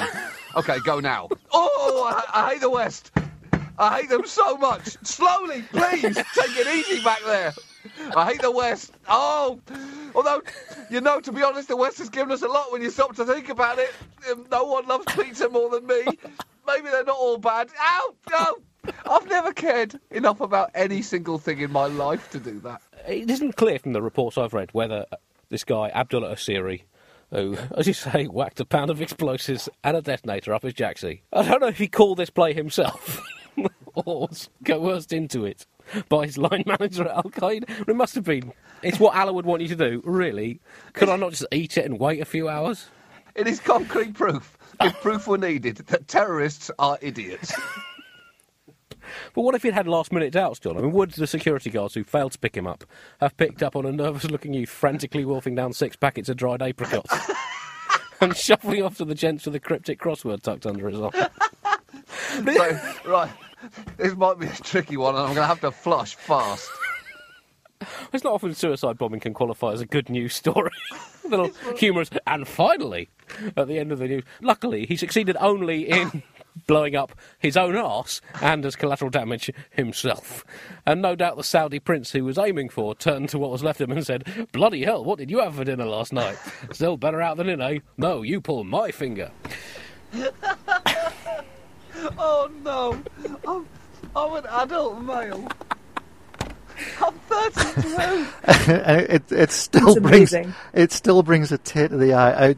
Okay, 0.56 0.78
go 0.84 1.00
now. 1.00 1.28
Oh, 1.52 2.12
I, 2.12 2.42
I 2.46 2.52
hate 2.52 2.60
the 2.60 2.70
West. 2.70 3.12
I 3.78 4.00
hate 4.00 4.10
them 4.10 4.26
so 4.26 4.56
much. 4.58 4.96
Slowly, 5.06 5.62
please. 5.72 6.02
Take 6.02 6.56
it 6.56 6.66
easy 6.66 7.02
back 7.02 7.20
there. 7.24 7.52
I 8.14 8.30
hate 8.30 8.42
the 8.42 8.50
West. 8.50 8.92
Oh, 9.08 9.58
although, 10.14 10.42
you 10.90 11.00
know, 11.00 11.18
to 11.20 11.32
be 11.32 11.42
honest, 11.42 11.68
the 11.68 11.76
West 11.76 11.96
has 11.98 12.10
given 12.10 12.30
us 12.30 12.42
a 12.42 12.48
lot 12.48 12.72
when 12.72 12.82
you 12.82 12.90
stop 12.90 13.16
to 13.16 13.24
think 13.24 13.48
about 13.48 13.78
it. 13.78 13.92
Um, 14.30 14.44
no 14.50 14.64
one 14.64 14.86
loves 14.86 15.06
pizza 15.14 15.48
more 15.48 15.70
than 15.70 15.86
me. 15.86 16.02
Maybe 16.66 16.90
they're 16.90 17.04
not 17.04 17.16
all 17.16 17.38
bad. 17.38 17.70
Ow! 17.80 18.14
No! 18.30 18.92
I've 19.08 19.26
never 19.28 19.52
cared 19.52 19.98
enough 20.10 20.40
about 20.40 20.70
any 20.74 21.00
single 21.00 21.38
thing 21.38 21.60
in 21.60 21.72
my 21.72 21.86
life 21.86 22.30
to 22.32 22.38
do 22.38 22.60
that 22.60 22.82
it 23.10 23.30
isn't 23.30 23.56
clear 23.56 23.78
from 23.78 23.92
the 23.92 24.02
reports 24.02 24.38
I've 24.38 24.54
read 24.54 24.70
whether 24.72 25.06
uh, 25.10 25.16
this 25.48 25.64
guy, 25.64 25.90
Abdullah 25.92 26.34
Asiri, 26.34 26.82
who, 27.30 27.56
as 27.76 27.86
you 27.86 27.92
say, 27.92 28.24
whacked 28.26 28.60
a 28.60 28.64
pound 28.64 28.90
of 28.90 29.00
explosives 29.02 29.68
and 29.82 29.96
a 29.96 30.02
detonator 30.02 30.54
up 30.54 30.62
his 30.62 30.74
jacksie. 30.74 31.20
I 31.32 31.42
don't 31.42 31.60
know 31.60 31.68
if 31.68 31.78
he 31.78 31.88
called 31.88 32.18
this 32.18 32.30
play 32.30 32.52
himself 32.52 33.22
or 33.94 34.28
was 34.28 34.48
coerced 34.64 35.12
into 35.12 35.44
it 35.44 35.66
by 36.08 36.26
his 36.26 36.38
line 36.38 36.64
manager 36.66 37.06
at 37.06 37.16
Al 37.16 37.24
Qaeda. 37.24 37.88
It 37.88 37.96
must 37.96 38.14
have 38.14 38.24
been. 38.24 38.52
It's 38.82 39.00
what 39.00 39.16
Allah 39.16 39.32
would 39.32 39.46
want 39.46 39.62
you 39.62 39.68
to 39.68 39.76
do, 39.76 40.02
really. 40.04 40.60
Could 40.92 41.08
I 41.08 41.16
not 41.16 41.30
just 41.30 41.46
eat 41.52 41.76
it 41.76 41.84
and 41.84 41.98
wait 41.98 42.20
a 42.20 42.24
few 42.24 42.48
hours? 42.48 42.88
It 43.34 43.46
is 43.46 43.60
concrete 43.60 44.14
proof, 44.14 44.56
if 44.80 45.00
proof 45.00 45.26
were 45.26 45.38
needed, 45.38 45.76
that 45.76 46.08
terrorists 46.08 46.70
are 46.78 46.98
idiots. 47.00 47.52
But 49.34 49.42
what 49.42 49.54
if 49.54 49.62
he'd 49.62 49.74
had 49.74 49.86
last 49.86 50.12
minute 50.12 50.32
doubts, 50.32 50.58
John? 50.58 50.76
I 50.76 50.80
mean, 50.80 50.92
would 50.92 51.12
the 51.12 51.26
security 51.26 51.70
guards 51.70 51.94
who 51.94 52.04
failed 52.04 52.32
to 52.32 52.38
pick 52.38 52.56
him 52.56 52.66
up 52.66 52.84
have 53.20 53.36
picked 53.36 53.62
up 53.62 53.76
on 53.76 53.86
a 53.86 53.92
nervous 53.92 54.24
looking 54.24 54.54
youth 54.54 54.70
frantically 54.70 55.24
wolfing 55.24 55.54
down 55.54 55.72
six 55.72 55.96
packets 55.96 56.28
of 56.28 56.36
dried 56.36 56.62
apricots 56.62 57.14
and 58.20 58.36
shuffling 58.36 58.82
off 58.82 58.96
to 58.98 59.04
the 59.04 59.14
gents 59.14 59.46
with 59.46 59.54
a 59.54 59.60
cryptic 59.60 60.00
crossword 60.00 60.42
tucked 60.42 60.66
under 60.66 60.88
his 60.88 61.00
arm? 61.00 61.12
so, 62.44 62.80
right, 63.06 63.30
this 63.96 64.14
might 64.14 64.38
be 64.38 64.46
a 64.46 64.52
tricky 64.52 64.96
one, 64.96 65.14
and 65.14 65.24
I'm 65.24 65.34
going 65.34 65.42
to 65.42 65.46
have 65.46 65.60
to 65.60 65.70
flush 65.70 66.14
fast. 66.14 66.70
It's 68.12 68.24
not 68.24 68.34
often 68.34 68.54
suicide 68.54 68.98
bombing 68.98 69.20
can 69.20 69.32
qualify 69.34 69.72
as 69.72 69.80
a 69.80 69.86
good 69.86 70.10
news 70.10 70.34
story. 70.34 70.70
a 71.24 71.28
little 71.28 71.50
humorous. 71.76 72.10
And 72.26 72.46
finally, 72.46 73.08
at 73.56 73.68
the 73.68 73.78
end 73.78 73.92
of 73.92 73.98
the 73.98 74.08
news, 74.08 74.24
luckily 74.40 74.86
he 74.86 74.96
succeeded 74.96 75.36
only 75.40 75.88
in 75.88 76.22
blowing 76.66 76.96
up 76.96 77.12
his 77.38 77.56
own 77.56 77.76
arse 77.76 78.20
and 78.40 78.64
as 78.64 78.76
collateral 78.76 79.10
damage 79.10 79.50
himself. 79.70 80.44
And 80.86 81.02
no 81.02 81.14
doubt 81.14 81.36
the 81.36 81.44
Saudi 81.44 81.78
prince 81.78 82.12
who 82.12 82.24
was 82.24 82.38
aiming 82.38 82.68
for 82.68 82.94
turned 82.94 83.28
to 83.30 83.38
what 83.38 83.50
was 83.50 83.62
left 83.62 83.80
of 83.80 83.90
him 83.90 83.96
and 83.96 84.06
said, 84.06 84.48
Bloody 84.52 84.84
hell, 84.84 85.04
what 85.04 85.18
did 85.18 85.30
you 85.30 85.40
have 85.40 85.54
for 85.56 85.64
dinner 85.64 85.86
last 85.86 86.12
night? 86.12 86.38
Still 86.72 86.96
better 86.96 87.20
out 87.20 87.36
than 87.36 87.48
in, 87.48 87.60
eh? 87.60 87.78
No, 87.96 88.22
you 88.22 88.40
pull 88.40 88.64
my 88.64 88.90
finger. 88.90 89.30
oh 92.18 92.50
no, 92.64 93.00
I'm, 93.46 93.66
I'm 94.16 94.32
an 94.34 94.46
adult 94.46 95.02
male. 95.02 95.48
I'm 97.02 97.14
32. 97.14 98.26
it 98.72 99.32
it 99.32 99.50
still 99.50 100.00
brings 100.00 100.34
it 100.72 100.92
still 100.92 101.22
brings 101.22 101.52
a 101.52 101.58
tear 101.58 101.88
to 101.88 101.96
the 101.96 102.14
eye. 102.14 102.48
I, 102.48 102.56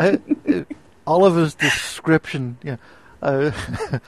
I, 0.00 0.18
it, 0.44 0.66
Oliver's 1.06 1.54
description, 1.54 2.56
you 2.62 2.72
know, 2.72 2.78
uh, 3.24 3.50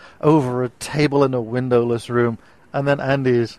over 0.20 0.64
a 0.64 0.68
table 0.68 1.24
in 1.24 1.34
a 1.34 1.40
windowless 1.40 2.08
room, 2.10 2.38
and 2.72 2.86
then 2.86 3.00
Andy's 3.00 3.58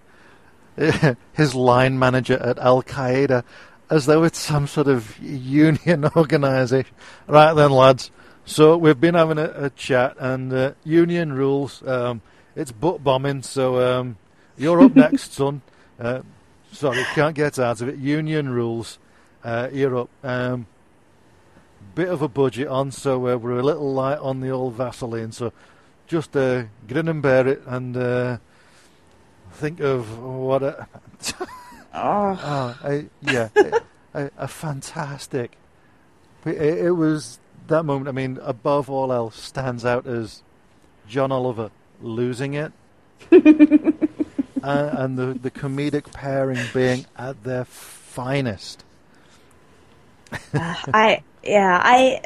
his 1.34 1.56
line 1.56 1.98
manager 1.98 2.38
at 2.38 2.60
Al 2.60 2.84
Qaeda, 2.84 3.44
as 3.90 4.06
though 4.06 4.24
it's 4.24 4.38
some 4.38 4.68
sort 4.68 4.88
of 4.88 5.18
union 5.20 6.06
organisation. 6.16 6.94
Right 7.28 7.54
then, 7.54 7.72
lads. 7.72 8.12
So 8.46 8.78
we've 8.78 9.00
been 9.00 9.16
having 9.16 9.40
a, 9.40 9.66
a 9.66 9.70
chat, 9.72 10.16
and 10.20 10.54
uh, 10.54 10.74
union 10.84 11.34
rules. 11.34 11.86
Um, 11.86 12.22
it's 12.56 12.72
butt 12.72 13.04
bombing, 13.04 13.42
so 13.44 14.00
um, 14.00 14.18
you're 14.58 14.82
up 14.82 14.96
next, 14.96 15.34
son. 15.34 15.62
Uh, 16.00 16.22
sorry, 16.72 17.04
can't 17.16 17.36
get 17.36 17.60
out 17.60 17.82
of 17.82 17.90
it. 17.90 17.98
Union 17.98 18.50
rules. 18.50 19.00
Uh, 19.44 19.70
you're 19.72 19.98
up. 19.98 20.10
Um, 20.24 20.68
bit 21.98 22.10
of 22.10 22.22
a 22.22 22.28
budget 22.28 22.68
on, 22.68 22.92
so 22.92 23.28
uh, 23.28 23.36
we're 23.36 23.58
a 23.58 23.64
little 23.64 23.92
light 23.92 24.20
on 24.20 24.40
the 24.40 24.52
old 24.52 24.76
Vaseline. 24.76 25.32
So 25.32 25.52
just 26.06 26.38
uh, 26.38 26.66
grin 26.88 27.08
and 27.08 27.24
bear 27.24 27.48
it, 27.48 27.64
and 27.66 27.98
uh, 27.98 28.38
think 29.54 29.80
of 29.80 30.20
what 30.20 30.62
a 30.62 30.88
oh. 31.96 32.78
oh 32.84 33.06
yeah, 33.22 33.50
a, 34.14 34.30
a, 34.38 34.48
fantastic. 34.48 35.58
It, 36.46 36.62
it, 36.62 36.92
was 36.92 37.40
that 37.66 37.82
moment. 37.82 38.10
I 38.10 38.12
mean, 38.12 38.38
above 38.44 38.92
all 38.92 39.12
else, 39.12 39.42
stands 39.42 39.84
out 39.84 40.06
as 40.06 40.44
John 41.10 41.32
Oliver 41.32 41.72
losing 42.00 42.54
it. 42.54 42.74
and 43.32 45.18
the, 45.18 45.40
the 45.42 45.50
comedic 45.50 46.14
pairing 46.14 46.64
being 46.76 47.08
at 47.18 47.44
their 47.44 47.66
finest. 47.66 48.84
I 50.54 51.24
yeah, 51.44 51.80
I 51.82 52.22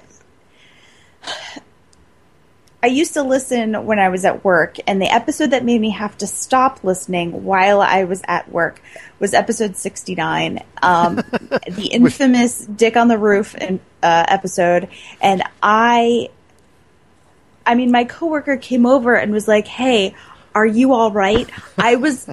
I 2.84 2.88
used 2.88 3.13
to 3.13 3.22
listen 3.22 3.86
when 3.86 4.00
I 4.00 4.10
was 4.10 4.25
at 4.25 4.43
work, 4.43 4.77
and 4.88 5.00
the 5.00 5.13
episode 5.13 5.51
that 5.51 5.63
made 5.63 5.79
me 5.79 5.91
have 5.91 6.17
to 6.17 6.27
stop 6.27 6.84
listening 6.84 7.43
while 7.43 7.79
I 7.79 8.05
was 8.05 8.24
at 8.27 8.51
work 8.51 8.81
was 9.20 9.36
episode 9.36 9.77
69, 9.77 10.63
um, 10.81 11.15
the 11.70 11.89
infamous 11.91 12.65
Dick 12.65 12.98
on 12.98 13.08
the 13.08 13.20
Roof 13.20 13.53
in, 13.53 13.79
uh, 14.01 14.25
episode. 14.27 14.89
And 15.22 15.43
I, 15.62 16.29
I 17.67 17.75
mean, 17.75 17.91
my 17.91 18.03
coworker 18.03 18.58
came 18.58 18.88
over 18.88 19.13
and 19.13 19.31
was 19.31 19.48
like, 19.48 19.67
Hey, 19.67 20.15
are 20.55 20.65
you 20.65 20.93
all 20.93 21.12
right? 21.12 21.48
I 21.77 21.98
was 21.98 22.27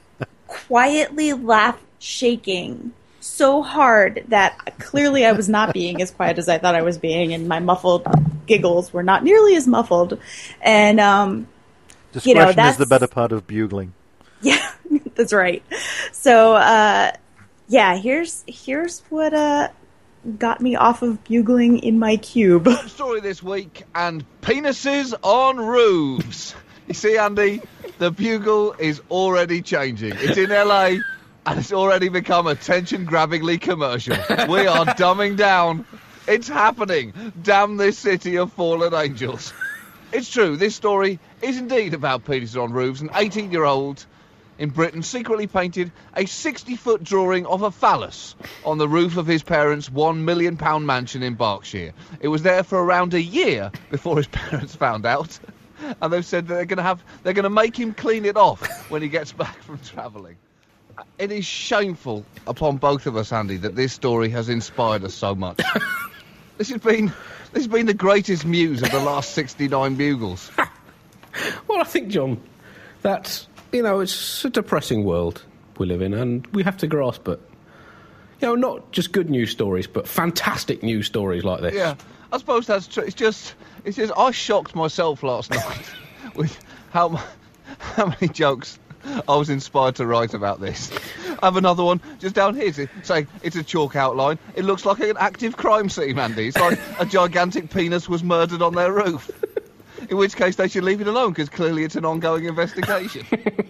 quietly 0.46 1.32
laugh 1.32 1.82
shaking 1.98 2.92
so 3.20 3.62
hard 3.62 4.24
that 4.28 4.78
clearly 4.78 5.24
I 5.24 5.32
was 5.32 5.48
not 5.48 5.74
being 5.74 6.00
as 6.02 6.10
quiet 6.10 6.38
as 6.38 6.48
I 6.48 6.58
thought 6.58 6.74
I 6.74 6.82
was 6.82 6.98
being, 6.98 7.34
and 7.34 7.48
my 7.48 7.60
muffled 7.60 8.06
giggles 8.46 8.92
were 8.92 9.02
not 9.02 9.24
nearly 9.24 9.56
as 9.56 9.66
muffled. 9.66 10.18
And 10.60 11.00
um, 11.00 11.48
discretion 12.12 12.48
you 12.48 12.54
know, 12.56 12.68
is 12.68 12.76
the 12.76 12.86
better 12.86 13.06
part 13.06 13.32
of 13.32 13.46
bugling. 13.46 13.94
Yeah, 14.40 14.70
that's 15.16 15.32
right. 15.32 15.64
So 16.12 16.54
uh, 16.54 17.10
yeah, 17.66 17.96
here's 17.96 18.44
here's 18.46 19.00
what 19.10 19.34
uh 19.34 19.70
got 20.38 20.60
me 20.60 20.76
off 20.76 21.02
of 21.02 21.24
bugling 21.24 21.78
in 21.78 21.98
my 21.98 22.16
cube. 22.18 22.68
Story 22.86 23.20
this 23.20 23.42
week 23.42 23.82
and 23.96 24.24
penises 24.42 25.14
on 25.22 25.56
roofs. 25.56 26.54
You 26.86 26.94
see, 26.94 27.18
Andy, 27.18 27.60
the 27.98 28.10
bugle 28.10 28.74
is 28.78 29.02
already 29.10 29.60
changing. 29.60 30.12
It's 30.16 30.38
in 30.38 30.50
LA 30.50 31.02
and 31.48 31.58
it's 31.58 31.72
already 31.72 32.10
become 32.10 32.46
attention 32.46 33.06
grabbingly 33.06 33.58
commercial. 33.58 34.16
We 34.48 34.66
are 34.66 34.84
dumbing 35.00 35.38
down. 35.38 35.86
It's 36.26 36.46
happening. 36.46 37.14
Damn 37.42 37.78
this 37.78 37.96
city 37.96 38.36
of 38.36 38.52
fallen 38.52 38.92
angels. 38.92 39.54
It's 40.12 40.30
true, 40.30 40.58
this 40.58 40.74
story 40.74 41.18
is 41.40 41.56
indeed 41.56 41.94
about 41.94 42.26
penises 42.26 42.62
on 42.62 42.72
roofs. 42.72 43.00
An 43.00 43.08
18 43.14 43.50
year 43.50 43.64
old 43.64 44.04
in 44.58 44.68
Britain 44.68 45.02
secretly 45.02 45.46
painted 45.46 45.90
a 46.14 46.26
60 46.26 46.76
foot 46.76 47.02
drawing 47.02 47.46
of 47.46 47.62
a 47.62 47.70
phallus 47.70 48.34
on 48.66 48.76
the 48.76 48.88
roof 48.88 49.16
of 49.16 49.26
his 49.26 49.42
parents' 49.42 49.88
£1 49.88 50.18
million 50.18 50.58
mansion 50.84 51.22
in 51.22 51.34
Berkshire. 51.34 51.94
It 52.20 52.28
was 52.28 52.42
there 52.42 52.62
for 52.62 52.78
around 52.78 53.14
a 53.14 53.22
year 53.22 53.72
before 53.90 54.18
his 54.18 54.26
parents 54.32 54.76
found 54.76 55.06
out. 55.06 55.38
And 56.02 56.12
they've 56.12 56.26
said 56.26 56.46
that 56.48 56.54
they're 56.54 56.66
going 56.66 56.76
to 56.76 56.82
have 56.82 57.02
they're 57.22 57.32
going 57.32 57.44
to 57.44 57.50
make 57.50 57.74
him 57.74 57.94
clean 57.94 58.26
it 58.26 58.36
off 58.36 58.90
when 58.90 59.00
he 59.00 59.08
gets 59.08 59.32
back 59.32 59.62
from 59.62 59.78
travelling. 59.78 60.36
It 61.18 61.32
is 61.32 61.44
shameful 61.44 62.24
upon 62.46 62.76
both 62.76 63.06
of 63.06 63.16
us, 63.16 63.32
Andy, 63.32 63.56
that 63.58 63.76
this 63.76 63.92
story 63.92 64.30
has 64.30 64.48
inspired 64.48 65.04
us 65.04 65.14
so 65.14 65.34
much. 65.34 65.60
this 66.58 66.70
has 66.70 66.80
been 66.80 67.12
this 67.52 67.64
has 67.64 67.68
been 67.68 67.86
the 67.86 67.94
greatest 67.94 68.44
muse 68.44 68.82
of 68.82 68.90
the 68.90 69.00
last 69.00 69.32
69 69.32 69.94
bugles. 69.94 70.50
Well, 71.68 71.80
I 71.80 71.84
think, 71.84 72.08
John, 72.08 72.40
that, 73.02 73.46
you 73.70 73.82
know, 73.82 74.00
it's 74.00 74.44
a 74.44 74.50
depressing 74.50 75.04
world 75.04 75.44
we 75.78 75.86
live 75.86 76.02
in, 76.02 76.14
and 76.14 76.44
we 76.48 76.64
have 76.64 76.76
to 76.78 76.86
grasp 76.88 77.28
it. 77.28 77.40
You 78.40 78.48
know, 78.48 78.54
not 78.54 78.90
just 78.90 79.12
good 79.12 79.30
news 79.30 79.50
stories, 79.50 79.86
but 79.86 80.08
fantastic 80.08 80.82
news 80.82 81.06
stories 81.06 81.44
like 81.44 81.60
this. 81.60 81.74
Yeah, 81.74 81.94
I 82.32 82.38
suppose 82.38 82.66
that's 82.66 82.88
true. 82.88 83.04
It's 83.04 83.14
just, 83.14 83.54
it's 83.84 83.96
just, 83.96 84.12
I 84.16 84.30
shocked 84.32 84.74
myself 84.74 85.22
last 85.22 85.50
night 85.52 85.90
with 86.34 86.58
how, 86.90 87.22
how 87.78 88.06
many 88.06 88.28
jokes 88.32 88.78
I 89.28 89.36
was 89.36 89.50
inspired 89.50 89.96
to 89.96 90.06
write 90.06 90.34
about 90.34 90.60
this. 90.60 90.90
I 91.40 91.46
have 91.46 91.56
another 91.56 91.84
one 91.84 92.00
just 92.18 92.34
down 92.34 92.54
here 92.54 92.72
say- 92.72 92.88
saying 93.02 93.26
it's 93.42 93.56
a 93.56 93.62
chalk 93.62 93.96
outline. 93.96 94.38
It 94.54 94.64
looks 94.64 94.84
like 94.84 95.00
an 95.00 95.16
active 95.18 95.56
crime 95.56 95.88
scene, 95.88 96.18
Andy. 96.18 96.48
It's 96.48 96.58
like 96.58 96.78
a 96.98 97.06
gigantic 97.06 97.70
penis 97.70 98.08
was 98.08 98.22
murdered 98.24 98.62
on 98.62 98.74
their 98.74 98.92
roof. 98.92 99.30
In 100.10 100.16
which 100.16 100.36
case 100.36 100.56
they 100.56 100.68
should 100.68 100.84
leave 100.84 101.00
it 101.00 101.06
alone 101.06 101.30
because 101.30 101.48
clearly 101.48 101.84
it's 101.84 101.96
an 101.96 102.04
ongoing 102.04 102.44
investigation. 102.44 103.26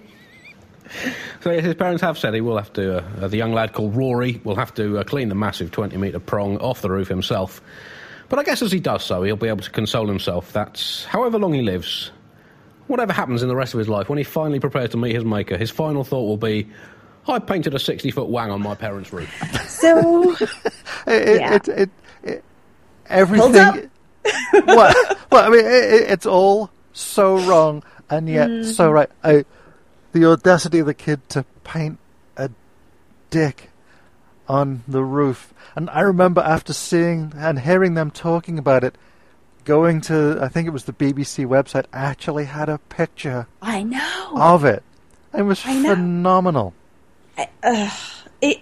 So 1.42 1.50
his 1.60 1.74
parents 1.74 2.00
have 2.02 2.16
said 2.18 2.34
he 2.34 2.40
will 2.40 2.56
have 2.56 2.72
to. 2.72 2.98
Uh, 3.22 3.28
the 3.28 3.36
young 3.36 3.52
lad 3.52 3.72
called 3.74 3.94
Rory 3.94 4.40
will 4.44 4.56
have 4.56 4.72
to 4.74 4.98
uh, 4.98 5.04
clean 5.04 5.28
the 5.28 5.34
massive 5.34 5.70
twenty-metre 5.70 6.18
prong 6.20 6.56
off 6.58 6.80
the 6.80 6.90
roof 6.90 7.08
himself. 7.08 7.60
But 8.30 8.38
I 8.38 8.42
guess 8.42 8.62
as 8.62 8.72
he 8.72 8.80
does 8.80 9.04
so, 9.04 9.22
he'll 9.22 9.36
be 9.36 9.48
able 9.48 9.62
to 9.62 9.70
console 9.70 10.06
himself 10.06 10.52
that 10.54 11.06
however 11.08 11.38
long 11.38 11.52
he 11.52 11.62
lives, 11.62 12.10
whatever 12.88 13.12
happens 13.12 13.42
in 13.42 13.48
the 13.48 13.56
rest 13.56 13.72
of 13.74 13.78
his 13.78 13.88
life, 13.88 14.08
when 14.08 14.18
he 14.18 14.24
finally 14.24 14.60
prepares 14.60 14.90
to 14.90 14.96
meet 14.96 15.14
his 15.14 15.24
maker, 15.24 15.56
his 15.56 15.70
final 15.70 16.02
thought 16.04 16.24
will 16.24 16.36
be, 16.36 16.68
"I 17.28 17.38
painted 17.38 17.74
a 17.74 17.78
sixty-foot 17.78 18.28
wang 18.28 18.50
on 18.50 18.60
my 18.62 18.74
parents' 18.74 19.12
roof." 19.12 19.30
So 19.68 20.32
It, 21.06 21.40
Yeah. 21.40 21.54
it, 21.54 21.68
it, 21.68 21.90
it, 22.24 22.44
everything. 23.08 23.52
well, 24.66 24.94
well, 25.30 25.44
I 25.44 25.48
mean, 25.48 25.64
it, 25.64 25.66
it- 25.66 26.10
it's 26.10 26.26
all 26.26 26.70
so 26.92 27.38
wrong 27.38 27.82
and 28.10 28.28
yet 28.28 28.48
Mm-hmm. 28.50 28.70
so 28.70 28.90
right. 28.90 29.08
I, 29.22 29.44
the 30.12 30.24
audacity 30.24 30.80
of 30.80 30.86
the 30.86 30.94
kid 30.94 31.26
to 31.30 31.44
paint 31.64 31.98
a 32.36 32.50
dick 33.30 33.70
on 34.48 34.82
the 34.88 35.04
roof, 35.04 35.52
and 35.76 35.88
I 35.90 36.00
remember 36.00 36.40
after 36.40 36.72
seeing 36.72 37.32
and 37.36 37.60
hearing 37.60 37.94
them 37.94 38.10
talking 38.10 38.58
about 38.58 38.82
it, 38.82 38.96
going 39.68 40.00
to 40.00 40.38
I 40.40 40.48
think 40.48 40.66
it 40.66 40.70
was 40.72 40.84
the 40.84 40.92
BBC 40.94 41.46
website 41.46 41.84
actually 41.92 42.46
had 42.46 42.68
a 42.70 42.78
picture 42.78 43.46
I 43.60 43.82
know. 43.82 44.32
of 44.36 44.64
it. 44.64 44.82
It 45.36 45.42
was 45.42 45.60
I 45.64 45.82
phenomenal. 45.82 46.72
It- 47.36 47.50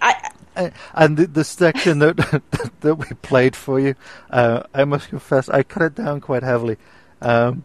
I, 0.01 0.31
Uh, 0.55 0.69
and 0.95 1.17
the, 1.17 1.27
the 1.27 1.43
section 1.43 1.99
that 1.99 2.17
that 2.81 2.95
we 2.95 3.05
played 3.21 3.55
for 3.55 3.79
you, 3.79 3.93
uh, 4.31 4.63
I 4.73 4.83
must 4.85 5.07
confess, 5.09 5.47
I 5.49 5.61
cut 5.63 5.83
it 5.83 5.95
down 5.95 6.19
quite 6.19 6.41
heavily. 6.43 6.77
Um, 7.21 7.63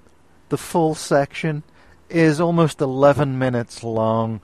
the 0.50 0.58
full 0.58 0.94
section 0.94 1.62
is 2.10 2.38
almost 2.38 2.80
eleven 2.82 3.38
minutes 3.38 3.82
long, 3.82 4.40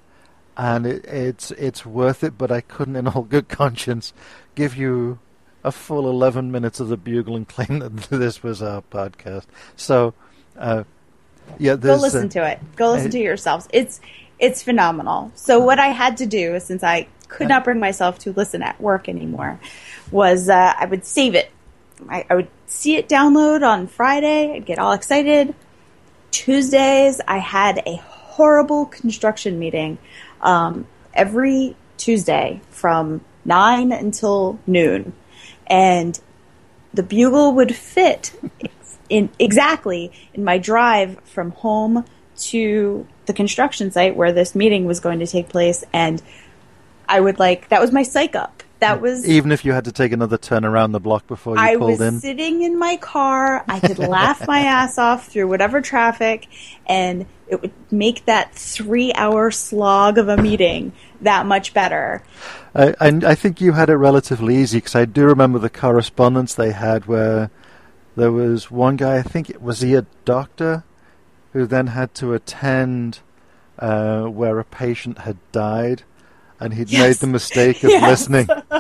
and 0.57 0.87
it, 0.87 1.05
it's 1.05 1.51
it's 1.53 1.85
worth 1.85 2.25
it. 2.25 2.39
But 2.39 2.51
I 2.51 2.63
couldn't, 2.63 2.97
in 2.97 3.07
all 3.07 3.23
good 3.23 3.49
conscience, 3.51 4.15
give 4.55 4.75
you 4.77 5.19
a 5.65 5.73
full 5.73 6.09
eleven 6.09 6.51
minutes 6.51 6.81
of 6.81 6.89
the 6.89 6.97
bugle 6.97 7.37
and 7.37 7.49
claim 7.49 7.81
that 7.81 7.95
this 8.11 8.43
was 8.43 8.63
our 8.63 8.83
podcast. 8.83 9.47
So, 9.77 10.15
uh, 10.57 10.85
yeah, 11.59 11.77
go 11.77 11.97
listen 11.97 12.27
uh, 12.27 12.31
to 12.31 12.51
it. 12.51 12.61
Go 12.77 12.93
listen 12.93 13.09
I- 13.09 13.13
to 13.13 13.19
yourselves. 13.19 13.69
It's 13.73 14.01
it's 14.39 14.63
phenomenal. 14.63 15.33
So 15.35 15.59
what 15.59 15.79
I 15.79 15.89
had 15.89 16.19
to 16.19 16.27
do, 16.27 16.61
since 16.61 16.85
I 16.85 17.09
could 17.29 17.49
not 17.49 17.65
bring 17.65 17.81
myself 17.81 18.19
to 18.21 18.33
listen 18.33 18.63
at 18.63 18.81
work 18.81 19.09
anymore, 19.09 19.59
was 20.11 20.49
uh, 20.49 20.75
I 20.79 20.87
would 20.87 21.05
save 21.05 21.35
it. 21.35 21.51
I, 22.09 22.25
I 22.31 22.35
would 22.37 22.49
see 22.67 22.97
it 22.97 23.09
download 23.09 23.67
on 23.67 23.89
Friday. 23.89 24.53
I'd 24.55 24.65
get 24.65 24.79
all 24.79 24.93
excited. 24.93 25.55
Tuesdays, 26.31 27.21
I 27.27 27.39
had 27.39 27.83
a 27.87 27.97
horrible 27.97 28.87
construction 28.87 29.59
meeting 29.59 29.99
um, 30.41 30.87
every 31.13 31.75
Tuesday 31.97 32.61
from 32.71 33.23
nine 33.45 33.91
until 33.91 34.59
noon, 34.67 35.13
and 35.69 36.19
the 36.95 37.03
bugle 37.03 37.55
would 37.55 37.75
fit 37.75 38.33
in 39.09 39.31
exactly 39.39 40.13
in 40.35 40.45
my 40.45 40.59
drive 40.59 41.19
from 41.25 41.53
home 41.53 42.05
to 42.37 43.07
the 43.27 43.33
construction 43.33 43.91
site 43.91 44.17
where 44.17 44.33
this 44.33 44.55
meeting 44.55 44.85
was 44.85 45.01
going 45.01 45.19
to 45.19 45.27
take 45.27 45.49
place 45.49 45.85
and 45.93 46.23
I 47.09 47.21
would 47.21 47.39
like 47.39 47.69
that 47.71 47.81
was 47.81 47.93
my 47.93 48.03
psych 48.03 48.37
up. 48.37 48.63
That 48.81 49.01
was 49.01 49.27
even 49.29 49.51
if 49.51 49.65
you 49.65 49.73
had 49.73 49.85
to 49.85 49.93
take 49.93 50.13
another 50.13 50.39
turn 50.39 50.65
around 50.65 50.93
the 50.93 51.01
block 51.01 51.27
before 51.27 51.57
you 51.57 51.61
I 51.63 51.77
pulled 51.77 51.91
was 51.93 52.01
in. 52.01 52.21
sitting 52.21 52.63
in 52.63 52.79
my 52.79 52.97
car. 52.97 53.65
I 53.69 53.81
could 53.81 53.99
laugh 54.17 54.47
my 54.47 54.61
ass 54.61 54.99
off 54.99 55.29
through 55.29 55.49
whatever 55.49 55.81
traffic, 55.81 56.47
and 56.87 57.27
it 57.49 57.61
would 57.61 57.73
make 57.91 58.25
that 58.27 58.55
three 58.55 59.13
hour 59.15 59.51
slog 59.51 60.19
of 60.19 60.29
a 60.29 60.37
meeting 60.37 60.93
that 61.23 61.47
much 61.47 61.75
better. 61.75 62.23
I, 62.75 62.95
I, 63.01 63.09
I 63.27 63.35
think 63.35 63.61
you 63.61 63.73
had 63.73 63.91
it 63.91 63.97
relatively 63.97 64.57
easy 64.57 64.79
because 64.79 64.95
I 64.95 65.05
do 65.07 65.25
remember 65.25 65.59
the 65.59 65.71
correspondence 65.71 66.55
they 66.55 66.73
had 66.73 67.07
where 67.07 67.51
there 68.17 68.33
was 68.33 68.71
one 68.71 68.97
guy, 68.97 69.19
I 69.19 69.23
think 69.23 69.49
it 69.51 69.63
was 69.63 69.81
he 69.81 69.95
a 69.95 70.07
doctor, 70.25 70.85
who 71.53 71.67
then 71.67 71.89
had 71.89 72.15
to 72.15 72.35
attend 72.35 73.21
uh, 73.79 74.25
where 74.25 74.59
a 74.59 74.65
patient 74.65 75.19
had 75.19 75.39
died, 75.53 76.03
and 76.61 76.75
he'd 76.75 76.93
made 76.93 77.17
the 77.17 77.27
mistake 77.27 77.83
of 77.85 77.91
Yes. 77.91 78.09
listening. 78.29 78.49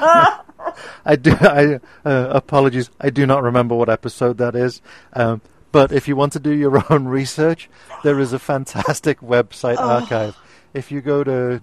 I 1.04 1.16
do. 1.16 1.32
I 1.40 1.80
uh, 2.04 2.28
apologies. 2.30 2.90
I 3.00 3.10
do 3.10 3.26
not 3.26 3.42
remember 3.42 3.74
what 3.74 3.88
episode 3.88 4.38
that 4.38 4.54
is. 4.54 4.80
Um, 5.12 5.40
but 5.72 5.92
if 5.92 6.08
you 6.08 6.16
want 6.16 6.32
to 6.34 6.40
do 6.40 6.50
your 6.50 6.82
own 6.92 7.06
research, 7.06 7.68
there 8.04 8.18
is 8.20 8.32
a 8.32 8.38
fantastic 8.38 9.20
website 9.20 9.78
archive. 9.78 10.36
If 10.74 10.90
you 10.92 11.00
go 11.00 11.24
to 11.24 11.62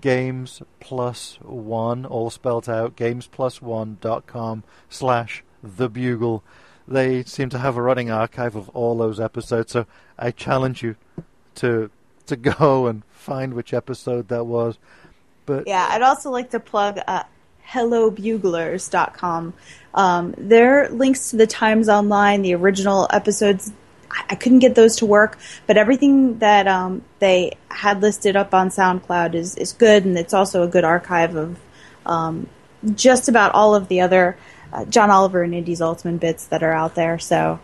games 0.00 0.62
plus 0.80 1.38
one, 1.42 2.04
all 2.06 2.30
spelt 2.30 2.68
out, 2.68 2.96
games 2.96 3.26
plus 3.26 3.60
one 3.62 3.98
dot 4.00 4.26
com 4.26 4.62
slash 4.88 5.42
the 5.62 5.88
bugle, 5.88 6.42
they 6.88 7.22
seem 7.22 7.48
to 7.50 7.58
have 7.58 7.76
a 7.76 7.82
running 7.82 8.10
archive 8.10 8.56
of 8.56 8.68
all 8.70 8.96
those 8.96 9.20
episodes. 9.20 9.72
So 9.72 9.86
I 10.18 10.30
challenge 10.32 10.82
you 10.82 10.96
to 11.56 11.90
to 12.26 12.36
go 12.36 12.86
and 12.86 13.04
find 13.10 13.54
which 13.54 13.72
episode 13.72 14.28
that 14.28 14.44
was. 14.44 14.78
But 15.50 15.66
Yeah, 15.66 15.86
I'd 15.90 16.02
also 16.02 16.30
like 16.30 16.50
to 16.50 16.60
plug 16.60 17.00
uh, 17.06 17.24
hellobuglers.com. 17.68 19.54
Um, 19.94 20.34
their 20.38 20.88
links 20.90 21.30
to 21.30 21.36
the 21.36 21.48
Times 21.48 21.88
Online, 21.88 22.42
the 22.42 22.54
original 22.54 23.08
episodes, 23.10 23.72
I, 24.10 24.24
I 24.30 24.34
couldn't 24.36 24.60
get 24.60 24.76
those 24.76 24.96
to 24.96 25.06
work, 25.06 25.38
but 25.66 25.76
everything 25.76 26.38
that 26.38 26.68
um, 26.68 27.02
they 27.18 27.56
had 27.68 28.00
listed 28.00 28.36
up 28.36 28.54
on 28.54 28.68
SoundCloud 28.68 29.34
is, 29.34 29.56
is 29.56 29.72
good, 29.72 30.04
and 30.04 30.16
it's 30.16 30.32
also 30.32 30.62
a 30.62 30.68
good 30.68 30.84
archive 30.84 31.34
of 31.34 31.58
um, 32.06 32.48
just 32.94 33.28
about 33.28 33.52
all 33.52 33.74
of 33.74 33.88
the 33.88 34.02
other 34.02 34.36
uh, 34.72 34.84
John 34.84 35.10
Oliver 35.10 35.42
and 35.42 35.52
Andy 35.52 35.74
Zaltzman 35.74 36.20
bits 36.20 36.46
that 36.46 36.62
are 36.62 36.72
out 36.72 36.94
there. 36.94 37.18
So 37.18 37.58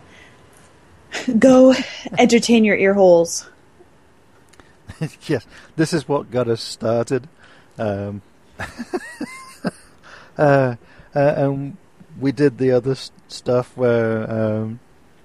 go 1.39 1.73
entertain 2.17 2.65
your 2.65 2.75
ear 2.75 2.93
holes. 2.93 3.49
yes, 5.27 5.45
this 5.77 5.93
is 5.93 6.07
what 6.07 6.31
got 6.31 6.49
us 6.49 6.61
started. 6.61 7.29
Um, 7.77 8.21
uh, 8.59 8.75
uh, 10.37 10.75
and 11.15 11.77
we 12.19 12.31
did 12.31 12.57
the 12.57 12.71
other 12.71 12.91
s- 12.91 13.11
stuff 13.27 13.75
where 13.75 14.29
um, 14.29 14.79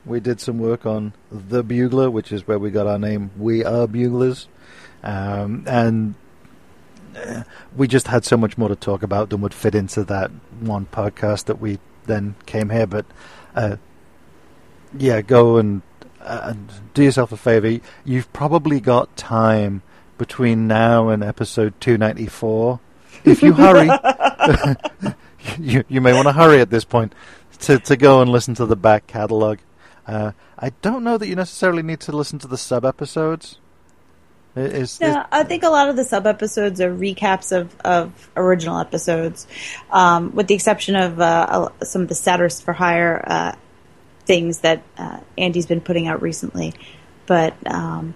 we 0.04 0.20
did 0.20 0.40
some 0.40 0.58
work 0.58 0.84
on 0.86 1.12
The 1.30 1.62
Bugler, 1.62 2.10
which 2.10 2.32
is 2.32 2.46
where 2.46 2.58
we 2.58 2.70
got 2.70 2.86
our 2.86 2.98
name, 2.98 3.30
We 3.38 3.64
Are 3.64 3.86
Buglrs. 3.86 4.46
Um, 5.02 5.64
and 5.66 6.14
uh, 7.16 7.42
we 7.76 7.88
just 7.88 8.08
had 8.08 8.24
so 8.24 8.36
much 8.36 8.56
more 8.56 8.68
to 8.68 8.76
talk 8.76 9.02
about 9.02 9.30
than 9.30 9.40
would 9.40 9.54
fit 9.54 9.74
into 9.74 10.04
that 10.04 10.30
one 10.60 10.86
podcast 10.92 11.46
that 11.46 11.60
we 11.60 11.78
then 12.06 12.34
came 12.46 12.70
here. 12.70 12.86
But 12.86 13.06
uh, 13.54 13.76
yeah, 14.96 15.20
go 15.22 15.56
and 15.56 15.82
uh, 16.20 16.54
do 16.94 17.02
yourself 17.02 17.32
a 17.32 17.36
favor. 17.36 17.84
You've 18.04 18.32
probably 18.32 18.80
got 18.80 19.16
time 19.16 19.82
between 20.22 20.68
now 20.68 21.08
and 21.08 21.24
episode 21.24 21.74
294. 21.80 22.78
If 23.24 23.42
you 23.42 23.52
hurry, 23.54 23.90
you, 25.58 25.82
you 25.88 26.00
may 26.00 26.12
want 26.12 26.28
to 26.28 26.32
hurry 26.32 26.60
at 26.60 26.70
this 26.70 26.84
point 26.84 27.12
to, 27.62 27.80
to 27.80 27.96
go 27.96 28.22
and 28.22 28.30
listen 28.30 28.54
to 28.54 28.64
the 28.64 28.76
back 28.76 29.08
catalogue. 29.08 29.58
Uh, 30.06 30.30
I 30.56 30.70
don't 30.80 31.02
know 31.02 31.18
that 31.18 31.26
you 31.26 31.34
necessarily 31.34 31.82
need 31.82 31.98
to 32.02 32.12
listen 32.12 32.38
to 32.38 32.46
the 32.46 32.56
sub 32.56 32.84
episodes. 32.84 33.58
Is, 34.54 35.00
yeah, 35.00 35.26
I 35.32 35.42
think 35.42 35.64
a 35.64 35.70
lot 35.70 35.88
of 35.88 35.96
the 35.96 36.04
sub 36.04 36.24
episodes 36.28 36.80
are 36.80 36.94
recaps 36.94 37.50
of, 37.58 37.74
of 37.80 38.30
original 38.36 38.78
episodes, 38.78 39.48
um, 39.90 40.36
with 40.36 40.46
the 40.46 40.54
exception 40.54 40.94
of 40.94 41.20
uh, 41.20 41.70
some 41.82 42.02
of 42.02 42.08
the 42.08 42.14
status 42.14 42.60
for 42.60 42.72
hire 42.72 43.24
uh, 43.26 43.56
things 44.24 44.60
that 44.60 44.84
uh, 44.96 45.18
Andy's 45.36 45.66
been 45.66 45.80
putting 45.80 46.06
out 46.06 46.22
recently. 46.22 46.74
But 47.26 47.56
um, 47.66 48.14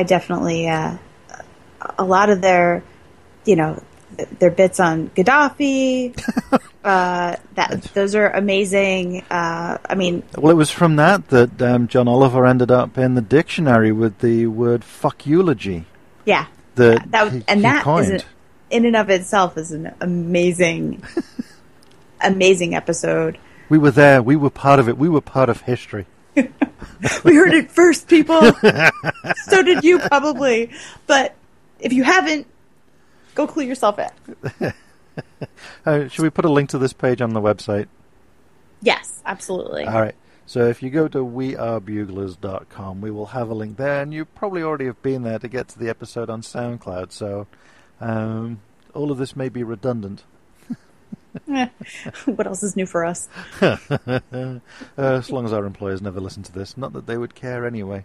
I 0.00 0.02
definitely 0.02 0.66
uh, 0.66 0.96
a 1.98 2.04
lot 2.04 2.30
of 2.30 2.40
their, 2.40 2.82
you 3.44 3.54
know, 3.54 3.82
their 4.38 4.50
bits 4.50 4.80
on 4.80 5.10
Gaddafi. 5.10 6.18
uh, 6.84 7.36
that 7.54 7.82
those 7.92 8.14
are 8.14 8.30
amazing. 8.30 9.20
Uh, 9.30 9.76
I 9.84 9.94
mean, 9.96 10.22
well, 10.38 10.52
it 10.52 10.56
was 10.56 10.70
from 10.70 10.96
that 10.96 11.28
that 11.28 11.60
um, 11.60 11.86
John 11.86 12.08
Oliver 12.08 12.46
ended 12.46 12.70
up 12.70 12.96
in 12.96 13.14
the 13.14 13.20
dictionary 13.20 13.92
with 13.92 14.20
the 14.20 14.46
word 14.46 14.84
"fuck 14.84 15.26
eulogy." 15.26 15.84
Yeah, 16.24 16.46
that, 16.76 17.10
that 17.10 17.32
he, 17.32 17.44
and 17.46 17.62
that 17.64 17.86
an, 17.86 18.22
in 18.70 18.86
and 18.86 18.96
of 18.96 19.10
itself 19.10 19.58
is 19.58 19.70
an 19.70 19.94
amazing, 20.00 21.04
amazing 22.22 22.74
episode. 22.74 23.36
We 23.68 23.76
were 23.76 23.90
there. 23.90 24.22
We 24.22 24.36
were 24.36 24.48
part 24.48 24.80
of 24.80 24.88
it. 24.88 24.96
We 24.96 25.10
were 25.10 25.20
part 25.20 25.50
of 25.50 25.60
history. 25.60 26.06
we 27.24 27.34
heard 27.34 27.54
it 27.54 27.70
first, 27.70 28.08
people. 28.08 28.40
so 29.44 29.62
did 29.62 29.84
you 29.84 29.98
probably. 29.98 30.70
But 31.06 31.34
if 31.78 31.92
you 31.92 32.04
haven't, 32.04 32.46
go 33.34 33.46
clue 33.46 33.64
yourself 33.64 33.98
in. 33.98 34.72
Uh, 35.84 36.08
should 36.08 36.22
we 36.22 36.30
put 36.30 36.44
a 36.44 36.50
link 36.50 36.70
to 36.70 36.78
this 36.78 36.92
page 36.92 37.20
on 37.20 37.34
the 37.34 37.40
website? 37.40 37.88
Yes, 38.80 39.22
absolutely. 39.26 39.84
All 39.84 40.00
right. 40.00 40.14
So 40.46 40.66
if 40.66 40.82
you 40.82 40.90
go 40.90 41.08
to 41.08 41.18
wearebuglers.com, 41.18 43.00
we 43.00 43.10
will 43.10 43.26
have 43.26 43.50
a 43.50 43.54
link 43.54 43.76
there, 43.76 44.02
and 44.02 44.12
you 44.12 44.24
probably 44.24 44.62
already 44.62 44.86
have 44.86 45.02
been 45.02 45.22
there 45.22 45.38
to 45.38 45.48
get 45.48 45.68
to 45.68 45.78
the 45.78 45.88
episode 45.88 46.28
on 46.28 46.42
SoundCloud. 46.42 47.12
So 47.12 47.46
um, 48.00 48.60
all 48.94 49.10
of 49.10 49.18
this 49.18 49.36
may 49.36 49.48
be 49.48 49.62
redundant. 49.62 50.24
what 52.26 52.46
else 52.46 52.62
is 52.62 52.76
new 52.76 52.86
for 52.86 53.04
us? 53.04 53.28
uh, 53.60 53.78
as 54.96 55.30
long 55.30 55.44
as 55.44 55.52
our 55.52 55.64
employers 55.64 56.00
never 56.02 56.20
listen 56.20 56.42
to 56.44 56.52
this, 56.52 56.76
not 56.76 56.92
that 56.92 57.06
they 57.06 57.16
would 57.16 57.34
care 57.34 57.66
anyway. 57.66 58.04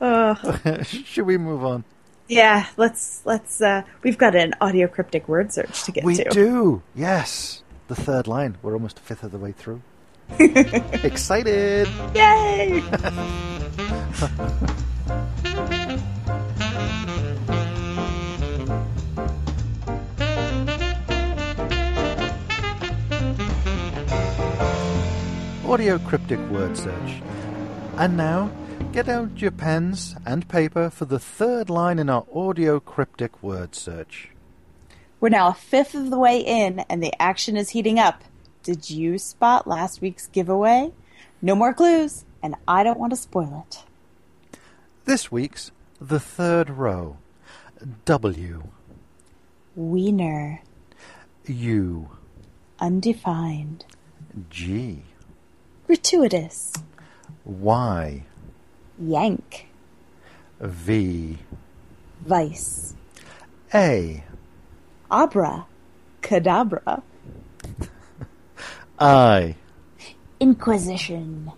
Uh, 0.00 0.82
Should 0.82 1.26
we 1.26 1.38
move 1.38 1.64
on? 1.64 1.84
yeah, 2.28 2.66
let's 2.76 3.22
let's. 3.24 3.60
Uh, 3.60 3.82
we've 4.02 4.18
got 4.18 4.34
an 4.34 4.52
audio 4.60 4.88
cryptic 4.88 5.28
word 5.28 5.52
search 5.52 5.84
to 5.84 5.92
get 5.92 6.04
We 6.04 6.16
to. 6.16 6.24
do. 6.30 6.82
Yes. 6.94 7.62
The 7.88 7.94
third 7.94 8.26
line. 8.26 8.58
We're 8.62 8.74
almost 8.74 8.98
a 8.98 9.02
fifth 9.02 9.22
of 9.22 9.30
the 9.30 9.38
way 9.38 9.52
through. 9.52 9.80
Excited. 10.38 11.88
Yay! 12.14 12.82
Audio 25.76 25.98
cryptic 25.98 26.38
word 26.48 26.74
search. 26.74 27.20
And 27.98 28.16
now, 28.16 28.50
get 28.92 29.10
out 29.10 29.42
your 29.42 29.50
pens 29.50 30.16
and 30.24 30.48
paper 30.48 30.88
for 30.88 31.04
the 31.04 31.18
third 31.18 31.68
line 31.68 31.98
in 31.98 32.08
our 32.08 32.24
audio 32.34 32.80
cryptic 32.80 33.42
word 33.42 33.74
search. 33.74 34.30
We're 35.20 35.28
now 35.28 35.48
a 35.48 35.52
fifth 35.52 35.94
of 35.94 36.08
the 36.08 36.18
way 36.18 36.40
in, 36.40 36.80
and 36.88 37.02
the 37.02 37.12
action 37.20 37.58
is 37.58 37.68
heating 37.68 37.98
up. 37.98 38.24
Did 38.62 38.88
you 38.88 39.18
spot 39.18 39.66
last 39.66 40.00
week's 40.00 40.28
giveaway? 40.28 40.92
No 41.42 41.54
more 41.54 41.74
clues, 41.74 42.24
and 42.42 42.54
I 42.66 42.82
don't 42.82 42.98
want 42.98 43.10
to 43.10 43.16
spoil 43.16 43.66
it. 43.68 43.84
This 45.04 45.30
week's 45.30 45.72
the 46.00 46.18
third 46.18 46.70
row. 46.70 47.18
W 48.06 48.68
Wiener, 49.74 50.62
U 51.44 52.08
undefined, 52.80 53.84
G 54.48 55.02
gratuitous, 55.86 56.72
Y 57.44 58.24
yank, 58.98 59.66
V. 60.60 61.38
Vice, 62.24 62.94
A. 63.72 64.24
Abra, 65.10 65.66
cadabra, 66.22 67.02
I. 68.98 69.54
Inquisition, 70.40 71.52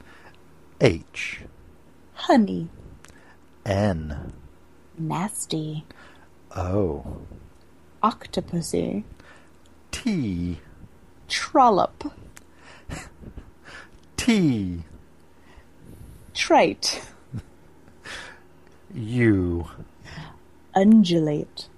H. 0.80 1.40
Honey, 2.14 2.68
N. 3.64 4.32
Nasty, 4.98 5.84
O. 6.54 7.18
Octopussy, 8.02 9.04
T. 9.90 10.58
Trollop, 11.28 12.12
T 14.18 14.83
trite, 16.35 17.02
U 18.94 19.68
undulate, 20.74 21.68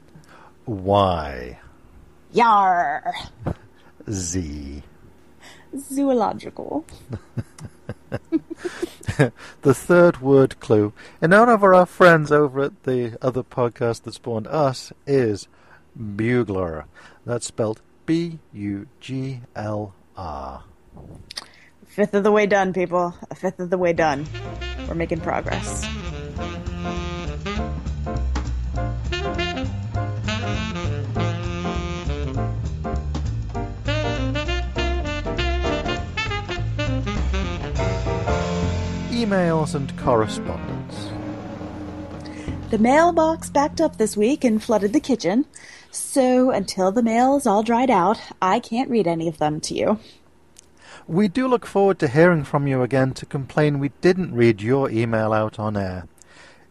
Y. 0.67 1.59
Yar, 2.33 3.15
Z. 4.11 4.83
Zoological. 5.77 6.85
the 9.63 9.75
third 9.75 10.21
word 10.21 10.59
clue. 10.61 10.93
In 11.23 11.33
honor 11.33 11.53
of 11.53 11.65
our 11.65 11.87
friends 11.87 12.33
over 12.33 12.63
at 12.63 12.83
the 12.83 13.17
other 13.23 13.43
podcast 13.43 14.03
that 14.03 14.15
spawned 14.15 14.47
us 14.49 14.93
is 15.07 15.49
Buglr. 15.99 16.85
That's 17.25 17.47
spelled 17.47 17.81
B 18.07 18.39
U 18.53 18.87
G 19.01 19.41
L 19.55 19.95
R. 20.17 20.65
Fifth 22.01 22.15
of 22.15 22.25
the 22.25 22.33
way 22.33 22.47
done, 22.47 22.73
people. 22.73 23.15
A 23.31 23.35
fifth 23.35 23.61
of 23.61 23.69
the 23.69 23.77
way 23.77 23.93
done. 23.93 24.27
We're 24.89 24.95
making 24.95 25.21
progress. 25.21 25.85
Emails 39.11 39.75
and 39.75 39.95
correspondence. 39.99 41.11
The 42.71 42.79
mailbox 42.79 43.51
backed 43.51 43.83
up 43.83 43.99
this 43.99 44.17
week 44.17 44.43
and 44.45 44.63
flooded 44.63 44.95
the 44.95 45.01
kitchen. 45.01 45.45
So 45.91 46.51
until 46.51 46.93
the 46.93 47.03
mail 47.03 47.37
is 47.37 47.47
all 47.47 47.63
dried 47.63 47.91
out, 47.91 48.19
I 48.41 48.59
can't 48.59 48.89
read 48.89 49.07
any 49.07 49.29
of 49.29 49.37
them 49.37 49.61
to 49.61 49.75
you. 49.75 49.99
We 51.07 51.29
do 51.29 51.47
look 51.49 51.67
forward 51.67 51.99
to 52.01 52.09
hearing 52.09 52.45
from 52.45 52.67
you 52.67 52.83
again 52.83 53.13
to 53.15 53.25
complain 53.27 53.79
we 53.79 53.91
didn't 54.01 54.35
read 54.35 54.63
your 54.63 54.91
email 54.91 55.33
out 55.33 55.59
on 55.59 55.77
air. 55.77 56.07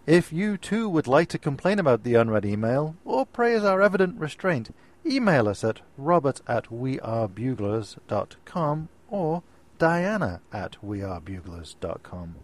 If 0.05 0.32
you 0.34 0.58
too 0.58 0.89
would 0.89 1.08
like 1.08 1.29
to 1.29 1.38
complain 1.38 1.77
about 1.77 2.03
the 2.03 2.15
unread 2.15 2.45
email 2.45 2.95
or 3.05 3.25
praise 3.25 3.63
our 3.63 3.82
evident 3.82 4.19
restraint, 4.19 4.73
email 5.05 5.47
us 5.47 5.63
at 5.63 5.79
robert 5.97 6.41
at 6.47 6.65
wearebuglers.com 6.65 8.89
or 9.10 9.43
diana 9.77 10.41
at 10.51 10.75
wearebuglers.com. 10.84 12.36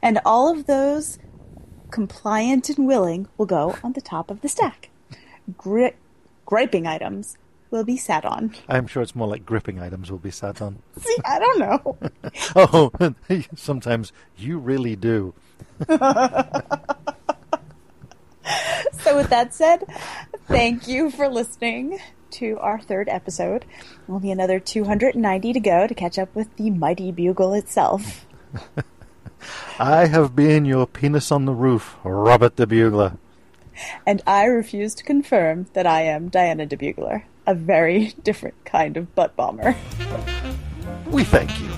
And 0.00 0.20
all 0.24 0.50
of 0.50 0.66
those 0.66 1.18
compliant 1.90 2.70
and 2.70 2.86
willing 2.86 3.28
will 3.36 3.46
go 3.46 3.76
on 3.82 3.92
the 3.92 4.00
top 4.00 4.30
of 4.30 4.40
the 4.40 4.48
stack. 4.48 4.88
Gri- 5.56 5.96
griping 6.46 6.86
items 6.86 7.36
will 7.74 7.84
be 7.84 7.96
sat 7.96 8.24
on. 8.24 8.54
I'm 8.68 8.86
sure 8.86 9.02
it's 9.02 9.16
more 9.16 9.26
like 9.26 9.44
gripping 9.44 9.80
items 9.80 10.10
will 10.10 10.18
be 10.18 10.30
sat 10.30 10.62
on. 10.62 10.78
See, 10.96 11.16
I 11.26 11.38
don't 11.38 11.58
know. 11.58 11.98
Oh, 12.56 12.90
sometimes 13.54 14.12
you 14.36 14.58
really 14.58 14.96
do. 14.96 15.34
So, 15.88 15.96
with 19.16 19.28
that 19.30 19.52
said, 19.52 19.84
thank 20.46 20.88
you 20.88 21.10
for 21.10 21.28
listening 21.28 21.98
to 22.32 22.58
our 22.58 22.80
third 22.80 23.08
episode. 23.08 23.64
Only 24.08 24.30
another 24.30 24.60
290 24.60 25.52
to 25.52 25.60
go 25.60 25.86
to 25.86 25.94
catch 25.94 26.18
up 26.18 26.34
with 26.34 26.54
the 26.56 26.70
mighty 26.70 27.12
bugle 27.12 27.54
itself. 27.54 28.26
I 29.78 30.06
have 30.06 30.36
been 30.36 30.64
your 30.64 30.86
penis 30.86 31.32
on 31.32 31.44
the 31.44 31.52
roof, 31.52 31.96
Robert 32.04 32.56
the 32.56 32.66
Bugler. 32.66 33.18
And 34.06 34.22
I 34.26 34.44
refuse 34.44 34.94
to 34.96 35.04
confirm 35.04 35.66
that 35.72 35.86
I 35.86 36.02
am 36.02 36.28
Diana 36.28 36.66
de 36.66 36.76
Bugler, 36.76 37.24
a 37.46 37.54
very 37.54 38.14
different 38.22 38.54
kind 38.64 38.96
of 38.96 39.14
butt 39.14 39.36
bomber. 39.36 39.76
We 41.06 41.24
thank 41.24 41.50
you. 41.60 41.68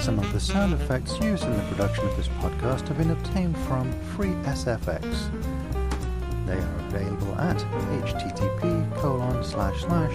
Some 0.00 0.18
of 0.18 0.32
the 0.32 0.40
sound 0.40 0.74
effects 0.74 1.18
used 1.20 1.44
in 1.44 1.56
the 1.56 1.62
production 1.64 2.06
of 2.06 2.16
this 2.16 2.28
podcast 2.28 2.88
have 2.88 2.98
been 2.98 3.10
obtained 3.10 3.56
from 3.58 3.92
FreeSFX. 4.16 5.30
They 6.46 6.58
are 6.58 6.78
available 6.88 7.34
at 7.36 7.56
http 7.56 8.94
colon 8.96 9.42
slash 9.42 9.80
slash 9.80 10.12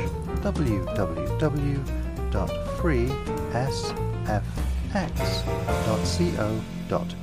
www.freesfx.co.uk. 4.29 7.18